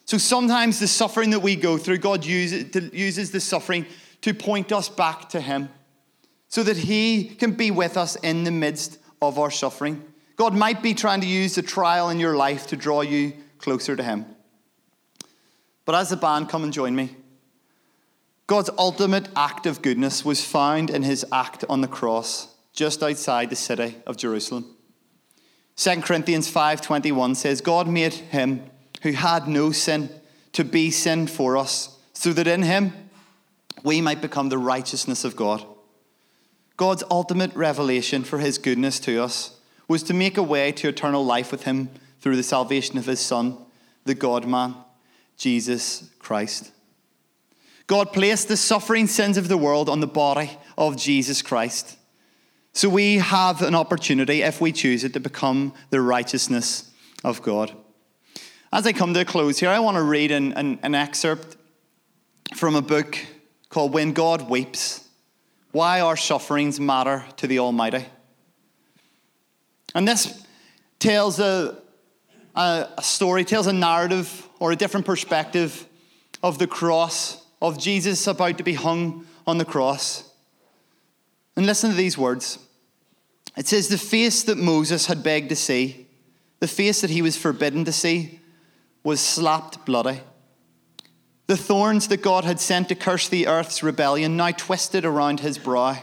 So 0.05 0.19
sometimes 0.19 0.79
the 0.79 0.89
suffering 0.89 1.31
that 1.31 1.41
we 1.41 1.57
go 1.57 1.79
through, 1.79 1.99
God 1.99 2.25
uses, 2.25 3.31
the 3.31 3.41
suffering 3.41 3.87
to 4.23 4.35
point 4.35 4.73
us 4.73 4.89
back 4.89 5.29
to 5.31 5.41
Him 5.41 5.69
so 6.49 6.63
that 6.63 6.77
He 6.77 7.25
can 7.25 7.53
be 7.53 7.71
with 7.71 7.97
us 7.97 8.17
in 8.17 8.45
the 8.45 8.51
midst 8.51 8.99
of 9.21 9.39
our 9.39 9.51
suffering. 9.51 10.05
God 10.37 10.55
might 10.55 10.83
be 10.83 10.95
trying 10.95 11.21
to 11.21 11.27
use 11.27 11.55
the 11.55 11.63
trial 11.63 12.11
in 12.11 12.19
your 12.19 12.37
life 12.37 12.67
to 12.69 12.77
draw 12.77 13.01
you 13.01 13.33
closer 13.59 13.97
to 13.97 14.03
Him. 14.03 14.27
But 15.85 15.95
as 15.95 16.11
the 16.11 16.17
band 16.17 16.49
come 16.49 16.65
and 16.65 16.73
join 16.73 16.95
me, 16.95 17.17
God's 18.47 18.71
ultimate 18.77 19.29
act 19.35 19.67
of 19.67 19.83
goodness 19.83 20.25
was 20.25 20.45
found 20.45 20.91
in 20.91 21.05
His 21.05 21.25
act 21.33 21.65
on 21.69 21.81
the 21.81 21.89
cross 21.89 22.49
just 22.73 23.03
outside 23.03 23.51
the 23.51 23.57
city 23.57 23.97
of 24.07 24.17
Jerusalem. 24.17 24.77
2 25.77 26.03
Corinthians 26.03 26.51
5:21 26.51 27.35
says 27.37 27.61
God 27.61 27.89
made 27.89 28.13
him 28.13 28.65
who 29.03 29.13
had 29.13 29.47
no 29.47 29.73
sin 29.73 30.09
to 30.53 30.65
be 30.65 30.91
sin 30.91 31.27
for 31.27 31.57
us, 31.57 31.99
so 32.13 32.33
that 32.33 32.47
in 32.47 32.63
him 32.63 32.93
we 33.83 34.01
might 34.01 34.21
become 34.21 34.49
the 34.49 34.59
righteousness 34.59 35.25
of 35.25 35.37
God. 35.37 35.65
God's 36.77 37.05
ultimate 37.11 37.55
revelation 37.55 38.25
for 38.25 38.39
his 38.39 38.59
goodness 38.59 38.99
to 39.01 39.23
us 39.23 39.59
was 39.89 40.03
to 40.05 40.15
make 40.15 40.37
a 40.37 40.43
way 40.43 40.73
to 40.73 40.89
eternal 40.89 41.25
life 41.25 41.53
with 41.53 41.65
him 41.65 41.91
through 42.21 42.37
the 42.37 42.43
salvation 42.43 42.97
of 42.99 43.07
his 43.07 43.21
Son, 43.21 43.57
the 44.05 44.15
God 44.15 44.47
man, 44.47 44.75
Jesus 45.37 46.11
Christ. 46.19 46.71
God 47.87 48.13
placed 48.13 48.49
the 48.49 48.57
suffering 48.57 49.07
sins 49.07 49.37
of 49.37 49.49
the 49.49 49.59
world 49.59 49.89
on 49.89 50.01
the 50.01 50.07
body 50.07 50.59
of 50.79 50.97
Jesus 50.97 51.43
Christ. 51.43 51.99
So 52.73 52.89
we 52.89 53.19
have 53.19 53.61
an 53.61 53.75
opportunity, 53.75 54.43
if 54.43 54.61
we 54.61 54.73
choose 54.73 55.05
it, 55.05 55.13
to 55.13 55.21
become 55.21 55.75
the 55.91 56.01
righteousness 56.01 56.91
of 57.23 57.43
God. 57.43 57.75
As 58.75 58.87
I 58.87 58.95
come 58.95 59.13
to 59.13 59.21
a 59.21 59.25
close 59.27 59.59
here, 59.59 59.69
I 59.69 59.81
want 59.81 59.99
to 59.99 60.03
read 60.03 60.31
an, 60.31 60.55
an, 60.55 60.79
an 60.83 60.95
excerpt 60.95 61.59
from 62.55 62.75
a 62.75 62.81
book 62.81 63.19
called 63.69 63.93
When 63.93 64.15
God 64.15 64.49
Weeps 64.49 65.07
Why 65.73 66.01
Our 66.01 66.17
Sufferings 66.17 66.81
Matter 66.81 67.23
to 67.37 67.47
the 67.47 67.59
Almighty. 67.59 68.07
And 69.95 70.09
this 70.09 70.47
tells 70.99 71.39
a, 71.39 71.83
a, 72.55 72.89
a 72.97 73.03
story, 73.03 73.45
tells 73.45 73.67
a 73.67 73.75
narrative 73.75 74.49
or 74.59 74.73
a 74.73 74.77
different 74.77 75.05
perspective 75.05 75.87
of 76.43 76.59
the 76.59 76.67
cross, 76.67 77.45
of 77.61 77.79
Jesus 77.79 78.27
about 78.27 78.57
to 78.57 78.65
be 78.65 78.73
hung 78.73 79.27
on 79.47 79.59
the 79.59 79.67
cross. 79.67 80.33
And 81.57 81.67
listen 81.67 81.91
to 81.91 81.97
these 81.97 82.17
words. 82.17 82.59
It 83.55 83.67
says, 83.67 83.89
The 83.89 83.99
face 83.99 84.45
that 84.45 84.57
Moses 84.57 85.05
had 85.05 85.23
begged 85.23 85.51
to 85.51 85.57
see, 85.57 86.07
the 86.61 86.69
face 86.69 87.03
that 87.03 87.11
he 87.11 87.21
was 87.21 87.37
forbidden 87.37 87.85
to 87.85 87.93
see, 87.93 88.39
was 89.05 89.21
slapped 89.21 89.85
bloody. 89.85 90.21
The 91.47 91.57
thorns 91.57 92.09
that 92.09 92.23
God 92.23 92.45
had 92.45 92.61
sent 92.61 92.89
to 92.89 92.95
curse 92.95 93.29
the 93.29 93.47
earth's 93.47 93.83
rebellion 93.83 94.37
now 94.37 94.53
twisted 94.53 95.05
around 95.05 95.41
his 95.41 95.59
brow. 95.59 95.99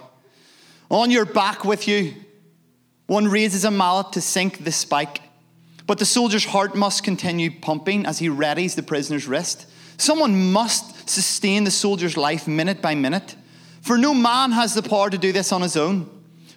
On 0.89 1.09
your 1.09 1.25
back 1.25 1.63
with 1.63 1.87
you, 1.87 2.13
one 3.07 3.27
raises 3.27 3.63
a 3.63 3.71
mallet 3.71 4.11
to 4.13 4.21
sink 4.21 4.63
the 4.63 4.71
spike, 4.71 5.21
but 5.87 5.97
the 5.97 6.05
soldier's 6.05 6.45
heart 6.45 6.75
must 6.75 7.03
continue 7.03 7.49
pumping 7.59 8.05
as 8.05 8.19
he 8.19 8.27
readies 8.27 8.75
the 8.75 8.83
prisoner's 8.83 9.27
wrist. 9.27 9.65
Someone 9.97 10.51
must 10.51 11.09
sustain 11.09 11.63
the 11.63 11.71
soldier's 11.71 12.17
life 12.17 12.47
minute 12.47 12.81
by 12.81 12.95
minute, 12.95 13.35
for 13.81 13.97
no 13.97 14.13
man 14.13 14.51
has 14.51 14.73
the 14.73 14.83
power 14.83 15.09
to 15.09 15.17
do 15.17 15.31
this 15.31 15.51
on 15.51 15.61
his 15.61 15.75
own. 15.75 16.09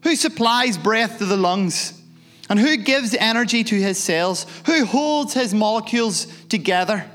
Who 0.02 0.16
supplies 0.16 0.76
breath 0.76 1.18
to 1.18 1.24
the 1.24 1.36
lungs? 1.36 2.01
And 2.48 2.58
who 2.58 2.76
gives 2.76 3.14
energy 3.14 3.64
to 3.64 3.74
his 3.74 3.98
cells? 3.98 4.46
Who 4.66 4.84
holds 4.84 5.34
his 5.34 5.54
molecules 5.54 6.26
together? 6.48 7.08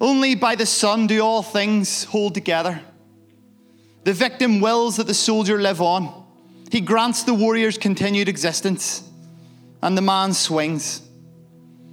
Only 0.00 0.34
by 0.34 0.56
the 0.56 0.66
son 0.66 1.06
do 1.06 1.20
all 1.20 1.42
things 1.42 2.04
hold 2.04 2.34
together. 2.34 2.80
The 4.04 4.12
victim 4.12 4.60
wills 4.60 4.96
that 4.96 5.06
the 5.06 5.14
soldier 5.14 5.60
live 5.60 5.80
on. 5.80 6.24
He 6.70 6.80
grants 6.80 7.22
the 7.22 7.34
warrior's 7.34 7.78
continued 7.78 8.28
existence. 8.28 9.08
And 9.80 9.96
the 9.96 10.02
man 10.02 10.32
swings. 10.32 11.02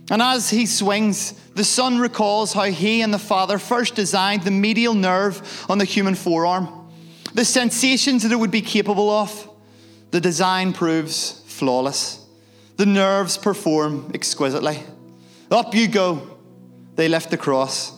And 0.10 0.22
as 0.22 0.50
he 0.50 0.66
swings, 0.66 1.34
the 1.54 1.64
son 1.64 2.00
recalls 2.00 2.54
how 2.54 2.64
he 2.64 3.02
and 3.02 3.14
the 3.14 3.20
father 3.20 3.60
first 3.60 3.96
designed 3.96 4.44
the 4.44 4.52
medial 4.52 4.96
nerve 4.96 5.66
on 5.70 5.78
the 5.78 5.86
human 5.86 6.16
forearm, 6.16 6.68
the 7.34 7.46
sensations 7.46 8.24
that 8.24 8.32
it 8.32 8.40
would 8.40 8.52
be 8.52 8.62
capable 8.62 9.10
of. 9.12 9.48
The 10.12 10.20
design 10.20 10.74
proves 10.74 11.44
flawless. 11.46 12.19
The 12.80 12.86
nerves 12.86 13.38
perform 13.38 14.10
exquisitely. 14.14 14.80
Up 15.52 15.76
you 15.76 15.90
go. 15.90 16.38
They 16.96 17.10
lift 17.10 17.30
the 17.30 17.36
cross. 17.36 17.92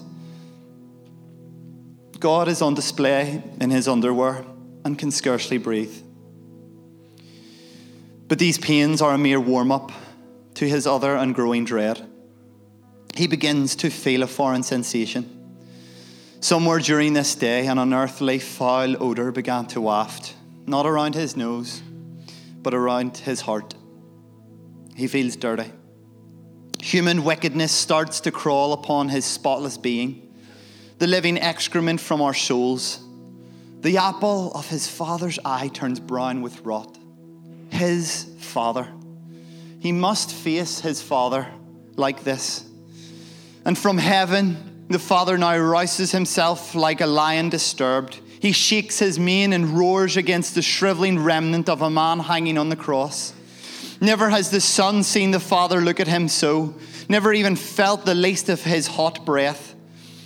God 2.20 2.48
is 2.48 2.64
on 2.64 2.74
display 2.74 3.44
in 3.60 3.70
his 3.70 3.88
underwear 3.88 4.44
and 4.84 4.98
can 4.98 5.12
scarcely 5.12 5.60
breathe. 5.60 5.94
But 8.28 8.40
these 8.40 8.58
pains 8.58 9.04
are 9.04 9.14
a 9.14 9.20
mere 9.20 9.40
warm 9.40 9.72
up 9.72 9.92
to 10.56 10.68
his 10.68 10.88
other 10.88 11.16
and 11.16 11.36
growing 11.36 11.64
dread. 11.64 12.04
He 13.14 13.28
begins 13.28 13.76
to 13.76 13.92
feel 13.92 14.24
a 14.24 14.28
foreign 14.28 14.64
sensation. 14.64 15.30
Somewhere 16.40 16.80
during 16.80 17.14
this 17.14 17.36
day, 17.36 17.68
an 17.68 17.78
unearthly 17.78 18.40
foul 18.40 18.96
odour 19.04 19.32
began 19.32 19.68
to 19.68 19.80
waft, 19.80 20.34
not 20.66 20.88
around 20.88 21.14
his 21.14 21.38
nose, 21.38 21.84
but 22.64 22.74
around 22.74 23.18
his 23.18 23.42
heart. 23.42 23.76
He 25.02 25.08
feels 25.08 25.36
dirty. 25.36 25.72
Human 26.80 27.24
wickedness 27.24 27.72
starts 27.72 28.20
to 28.22 28.32
crawl 28.32 28.72
upon 28.72 29.10
his 29.10 29.26
spotless 29.26 29.76
being, 29.76 30.32
the 31.00 31.08
living 31.08 31.40
excrement 31.40 32.00
from 32.00 32.22
our 32.22 32.36
souls. 32.36 33.00
The 33.80 33.98
apple 33.98 34.52
of 34.52 34.70
his 34.70 34.88
father's 34.88 35.40
eye 35.44 35.70
turns 35.70 36.00
brown 36.00 36.44
with 36.44 36.62
rot. 36.62 37.00
His 37.72 38.28
father. 38.38 38.88
He 39.80 39.92
must 39.92 40.32
face 40.32 40.82
his 40.82 41.02
father 41.02 41.48
like 41.96 42.24
this. 42.24 42.64
And 43.66 43.76
from 43.76 43.98
heaven, 43.98 44.86
the 44.88 45.00
father 45.00 45.36
now 45.36 45.58
rouses 45.58 46.12
himself 46.12 46.76
like 46.76 47.02
a 47.02 47.08
lion 47.08 47.50
disturbed. 47.50 48.20
He 48.40 48.52
shakes 48.52 49.00
his 49.00 49.18
mane 49.18 49.52
and 49.52 49.70
roars 49.70 50.16
against 50.16 50.54
the 50.54 50.62
shriveling 50.62 51.18
remnant 51.18 51.70
of 51.70 51.82
a 51.82 51.90
man 51.90 52.20
hanging 52.20 52.60
on 52.60 52.70
the 52.70 52.76
cross. 52.76 53.34
Never 54.02 54.30
has 54.30 54.50
the 54.50 54.60
son 54.60 55.04
seen 55.04 55.30
the 55.30 55.40
father 55.40 55.80
look 55.80 56.00
at 56.00 56.08
him 56.08 56.28
so, 56.28 56.74
never 57.08 57.32
even 57.32 57.56
felt 57.56 58.04
the 58.04 58.16
least 58.16 58.50
of 58.50 58.64
his 58.64 58.88
hot 58.88 59.26
breath. 59.26 59.76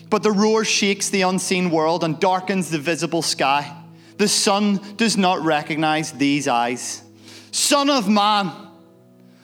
But 0.09 0.23
the 0.23 0.31
roar 0.31 0.63
shakes 0.63 1.09
the 1.09 1.23
unseen 1.23 1.69
world 1.69 2.03
and 2.03 2.17
darkens 2.17 2.69
the 2.69 2.79
visible 2.79 3.21
sky. 3.21 3.75
The 4.17 4.29
Son 4.29 4.79
does 4.95 5.17
not 5.17 5.43
recognize 5.43 6.13
these 6.13 6.47
eyes. 6.47 7.03
Son 7.51 7.89
of 7.89 8.07
man, 8.07 8.51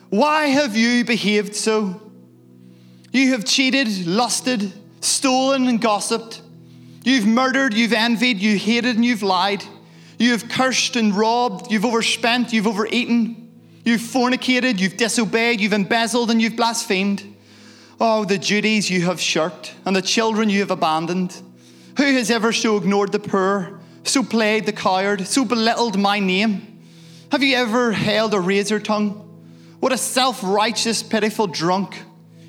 why 0.08 0.46
have 0.46 0.76
you 0.76 1.04
behaved 1.04 1.54
so? 1.54 2.00
You 3.12 3.32
have 3.32 3.44
cheated, 3.44 4.06
lusted, 4.06 4.72
stolen, 5.02 5.68
and 5.68 5.78
gossiped. 5.78 6.40
You've 7.04 7.26
murdered, 7.26 7.74
you've 7.74 7.92
envied, 7.92 8.38
you 8.38 8.56
hated, 8.56 8.96
and 8.96 9.04
you've 9.04 9.22
lied. 9.22 9.62
You 10.18 10.30
have 10.30 10.48
cursed 10.48 10.96
and 10.96 11.14
robbed, 11.14 11.70
you've 11.70 11.84
overspent, 11.84 12.52
you've 12.52 12.66
overeaten, 12.66 13.41
you've 13.84 14.00
fornicated, 14.00 14.80
you've 14.80 14.96
disobeyed, 14.96 15.60
you've 15.60 15.72
embezzled, 15.72 16.30
and 16.30 16.40
you've 16.40 16.56
blasphemed. 16.56 17.24
Oh, 18.00 18.24
the 18.24 18.38
duties 18.38 18.90
you 18.90 19.02
have 19.02 19.20
shirked 19.20 19.74
and 19.84 19.94
the 19.94 20.02
children 20.02 20.50
you 20.50 20.60
have 20.60 20.70
abandoned. 20.70 21.40
Who 21.98 22.04
has 22.14 22.30
ever 22.30 22.52
so 22.52 22.76
ignored 22.76 23.12
the 23.12 23.20
poor, 23.20 23.80
so 24.04 24.22
played 24.22 24.66
the 24.66 24.72
coward, 24.72 25.26
so 25.26 25.44
belittled 25.44 25.98
my 25.98 26.18
name? 26.18 26.80
Have 27.30 27.42
you 27.42 27.56
ever 27.56 27.92
held 27.92 28.34
a 28.34 28.40
razor 28.40 28.80
tongue? 28.80 29.28
What 29.78 29.92
a 29.92 29.98
self 29.98 30.42
righteous, 30.42 31.02
pitiful 31.02 31.46
drunk. 31.46 32.02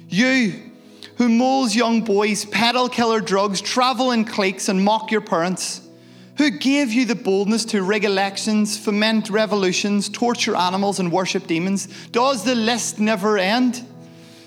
You, 0.09 0.71
who 1.17 1.29
moles 1.29 1.75
young 1.75 2.01
boys, 2.01 2.45
peddle 2.45 2.89
killer 2.89 3.21
drugs, 3.21 3.61
travel 3.61 4.11
in 4.11 4.25
cliques, 4.25 4.69
and 4.69 4.83
mock 4.83 5.11
your 5.11 5.21
parents. 5.21 5.82
Who 6.37 6.49
gave 6.49 6.91
you 6.91 7.05
the 7.05 7.15
boldness 7.15 7.65
to 7.65 7.83
rig 7.83 8.05
elections, 8.05 8.77
foment 8.77 9.29
revolutions, 9.29 10.09
torture 10.09 10.55
animals, 10.55 10.99
and 10.99 11.11
worship 11.11 11.47
demons? 11.47 11.87
Does 12.07 12.43
the 12.43 12.55
list 12.55 12.99
never 12.99 13.37
end? 13.37 13.85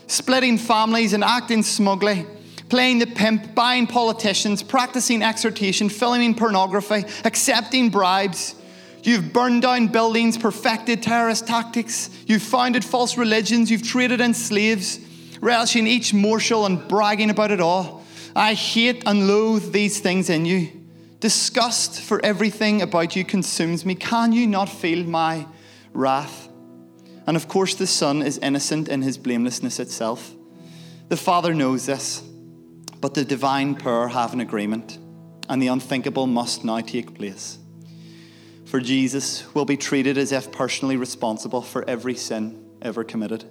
splitting 0.06 0.58
families 0.58 1.12
and 1.12 1.24
acting 1.24 1.62
smugly, 1.62 2.26
playing 2.68 2.98
the 2.98 3.06
pimp, 3.06 3.54
buying 3.54 3.86
politicians, 3.86 4.62
practicing 4.62 5.22
exhortation, 5.22 5.88
filming 5.88 6.34
pornography, 6.34 7.04
accepting 7.24 7.90
bribes. 7.90 8.54
You've 9.02 9.32
burned 9.32 9.62
down 9.62 9.88
buildings, 9.88 10.36
perfected 10.36 11.02
terrorist 11.02 11.46
tactics. 11.46 12.10
You've 12.26 12.42
founded 12.42 12.84
false 12.84 13.16
religions. 13.16 13.70
You've 13.70 13.84
traded 13.86 14.20
in 14.20 14.34
slaves, 14.34 14.98
relishing 15.40 15.86
each 15.86 16.12
morsel 16.12 16.66
and 16.66 16.86
bragging 16.88 17.30
about 17.30 17.52
it 17.52 17.60
all. 17.60 18.04
I 18.34 18.54
hate 18.54 19.04
and 19.06 19.28
loathe 19.28 19.72
these 19.72 20.00
things 20.00 20.28
in 20.28 20.44
you. 20.44 20.75
Disgust 21.26 22.02
for 22.02 22.24
everything 22.24 22.82
about 22.82 23.16
you 23.16 23.24
consumes 23.24 23.84
me. 23.84 23.96
Can 23.96 24.30
you 24.32 24.46
not 24.46 24.68
feel 24.68 25.04
my 25.04 25.48
wrath? 25.92 26.48
And 27.26 27.36
of 27.36 27.48
course, 27.48 27.74
the 27.74 27.88
Son 27.88 28.22
is 28.22 28.38
innocent 28.38 28.86
in 28.86 29.02
his 29.02 29.18
blamelessness 29.18 29.80
itself. 29.80 30.32
The 31.08 31.16
Father 31.16 31.52
knows 31.52 31.84
this, 31.84 32.22
but 33.00 33.14
the 33.14 33.24
divine 33.24 33.74
power 33.74 34.06
have 34.06 34.34
an 34.34 34.40
agreement, 34.40 35.00
and 35.48 35.60
the 35.60 35.66
unthinkable 35.66 36.28
must 36.28 36.64
now 36.64 36.78
take 36.78 37.16
place. 37.16 37.58
For 38.66 38.78
Jesus 38.78 39.52
will 39.52 39.64
be 39.64 39.76
treated 39.76 40.16
as 40.18 40.30
if 40.30 40.52
personally 40.52 40.96
responsible 40.96 41.60
for 41.60 41.84
every 41.90 42.14
sin 42.14 42.64
ever 42.80 43.02
committed. 43.02 43.44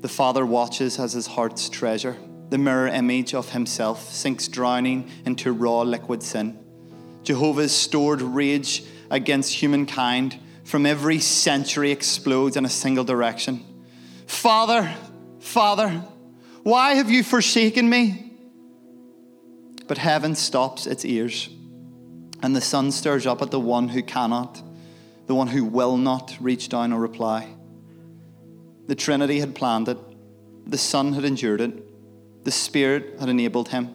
The 0.00 0.08
Father 0.08 0.46
watches 0.46 1.00
as 1.00 1.14
his 1.14 1.26
heart's 1.26 1.68
treasure, 1.68 2.16
the 2.50 2.58
mirror 2.58 2.88
image 2.88 3.34
of 3.34 3.50
himself, 3.50 4.10
sinks 4.10 4.48
drowning 4.48 5.08
into 5.24 5.52
raw 5.52 5.82
liquid 5.82 6.22
sin. 6.22 6.58
Jehovah's 7.22 7.74
stored 7.74 8.20
rage 8.20 8.84
against 9.10 9.54
humankind 9.54 10.38
from 10.64 10.86
every 10.86 11.18
century 11.18 11.90
explodes 11.90 12.56
in 12.56 12.64
a 12.64 12.68
single 12.68 13.04
direction. 13.04 13.64
Father, 14.26 14.92
Father, 15.40 16.04
why 16.62 16.94
have 16.94 17.10
you 17.10 17.22
forsaken 17.22 17.88
me? 17.88 18.32
But 19.86 19.98
heaven 19.98 20.34
stops 20.34 20.86
its 20.86 21.04
ears, 21.04 21.48
and 22.42 22.54
the 22.54 22.60
son 22.60 22.92
stirs 22.92 23.26
up 23.26 23.42
at 23.42 23.50
the 23.50 23.60
one 23.60 23.88
who 23.88 24.02
cannot, 24.02 24.62
the 25.26 25.34
one 25.34 25.48
who 25.48 25.64
will 25.64 25.96
not 25.96 26.36
reach 26.40 26.68
down 26.68 26.92
or 26.92 27.00
reply. 27.00 27.48
The 28.86 28.94
Trinity 28.94 29.40
had 29.40 29.54
planned 29.54 29.88
it, 29.88 29.98
the 30.66 30.78
Son 30.78 31.12
had 31.12 31.24
endured 31.24 31.60
it, 31.60 31.89
the 32.44 32.50
Spirit 32.50 33.18
had 33.20 33.28
enabled 33.28 33.68
him. 33.68 33.94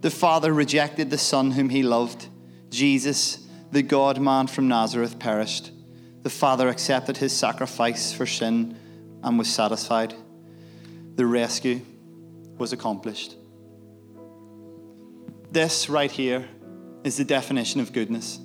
The 0.00 0.10
Father 0.10 0.52
rejected 0.52 1.10
the 1.10 1.18
Son 1.18 1.52
whom 1.52 1.68
he 1.68 1.82
loved. 1.82 2.28
Jesus, 2.70 3.46
the 3.70 3.82
God 3.82 4.20
man 4.20 4.46
from 4.46 4.68
Nazareth, 4.68 5.18
perished 5.18 5.72
the 6.22 6.30
Father 6.30 6.68
accepted 6.68 7.16
his 7.16 7.32
sacrifice 7.32 8.12
for 8.12 8.26
sin 8.26 8.76
and 9.22 9.38
was 9.38 9.52
satisfied. 9.52 10.14
The 11.16 11.26
rescue 11.26 11.80
was 12.58 12.72
accomplished. 12.72 13.36
This 15.50 15.88
right 15.88 16.10
here 16.10 16.48
is 17.04 17.16
the 17.16 17.24
definition 17.24 17.80
of 17.80 17.92
goodness. 17.92 18.38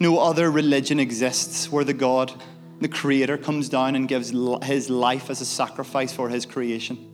No 0.00 0.18
other 0.18 0.50
religion 0.50 0.98
exists 0.98 1.70
where 1.70 1.84
the 1.84 1.94
God, 1.94 2.32
the 2.80 2.88
Creator, 2.88 3.38
comes 3.38 3.68
down 3.68 3.94
and 3.94 4.08
gives 4.08 4.32
his 4.64 4.90
life 4.90 5.30
as 5.30 5.40
a 5.40 5.46
sacrifice 5.46 6.12
for 6.12 6.28
his 6.28 6.44
creation. 6.44 7.08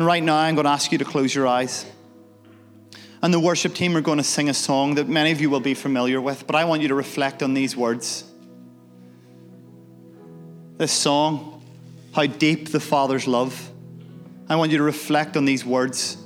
And 0.00 0.06
right 0.06 0.22
now, 0.22 0.38
I'm 0.38 0.54
going 0.54 0.64
to 0.64 0.70
ask 0.70 0.92
you 0.92 0.96
to 0.96 1.04
close 1.04 1.34
your 1.34 1.46
eyes. 1.46 1.84
And 3.20 3.34
the 3.34 3.38
worship 3.38 3.74
team 3.74 3.94
are 3.98 4.00
going 4.00 4.16
to 4.16 4.24
sing 4.24 4.48
a 4.48 4.54
song 4.54 4.94
that 4.94 5.08
many 5.08 5.30
of 5.30 5.42
you 5.42 5.50
will 5.50 5.60
be 5.60 5.74
familiar 5.74 6.22
with, 6.22 6.46
but 6.46 6.56
I 6.56 6.64
want 6.64 6.80
you 6.80 6.88
to 6.88 6.94
reflect 6.94 7.42
on 7.42 7.52
these 7.52 7.76
words. 7.76 8.24
This 10.78 10.90
song, 10.90 11.62
How 12.14 12.24
Deep 12.24 12.70
the 12.70 12.80
Father's 12.80 13.26
Love. 13.26 13.70
I 14.48 14.56
want 14.56 14.70
you 14.70 14.78
to 14.78 14.84
reflect 14.84 15.36
on 15.36 15.44
these 15.44 15.66
words. 15.66 16.16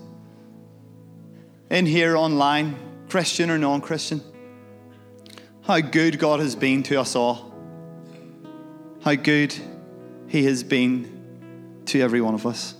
In 1.68 1.84
here, 1.84 2.16
online, 2.16 2.76
Christian 3.08 3.50
or 3.50 3.58
non 3.58 3.80
Christian, 3.80 4.22
how 5.62 5.80
good 5.80 6.20
God 6.20 6.38
has 6.38 6.54
been 6.54 6.84
to 6.84 7.00
us 7.00 7.16
all. 7.16 7.52
How 9.02 9.16
good 9.16 9.52
He 10.28 10.44
has 10.44 10.62
been 10.62 11.82
to 11.86 12.00
every 12.00 12.20
one 12.20 12.34
of 12.34 12.46
us. 12.46 12.76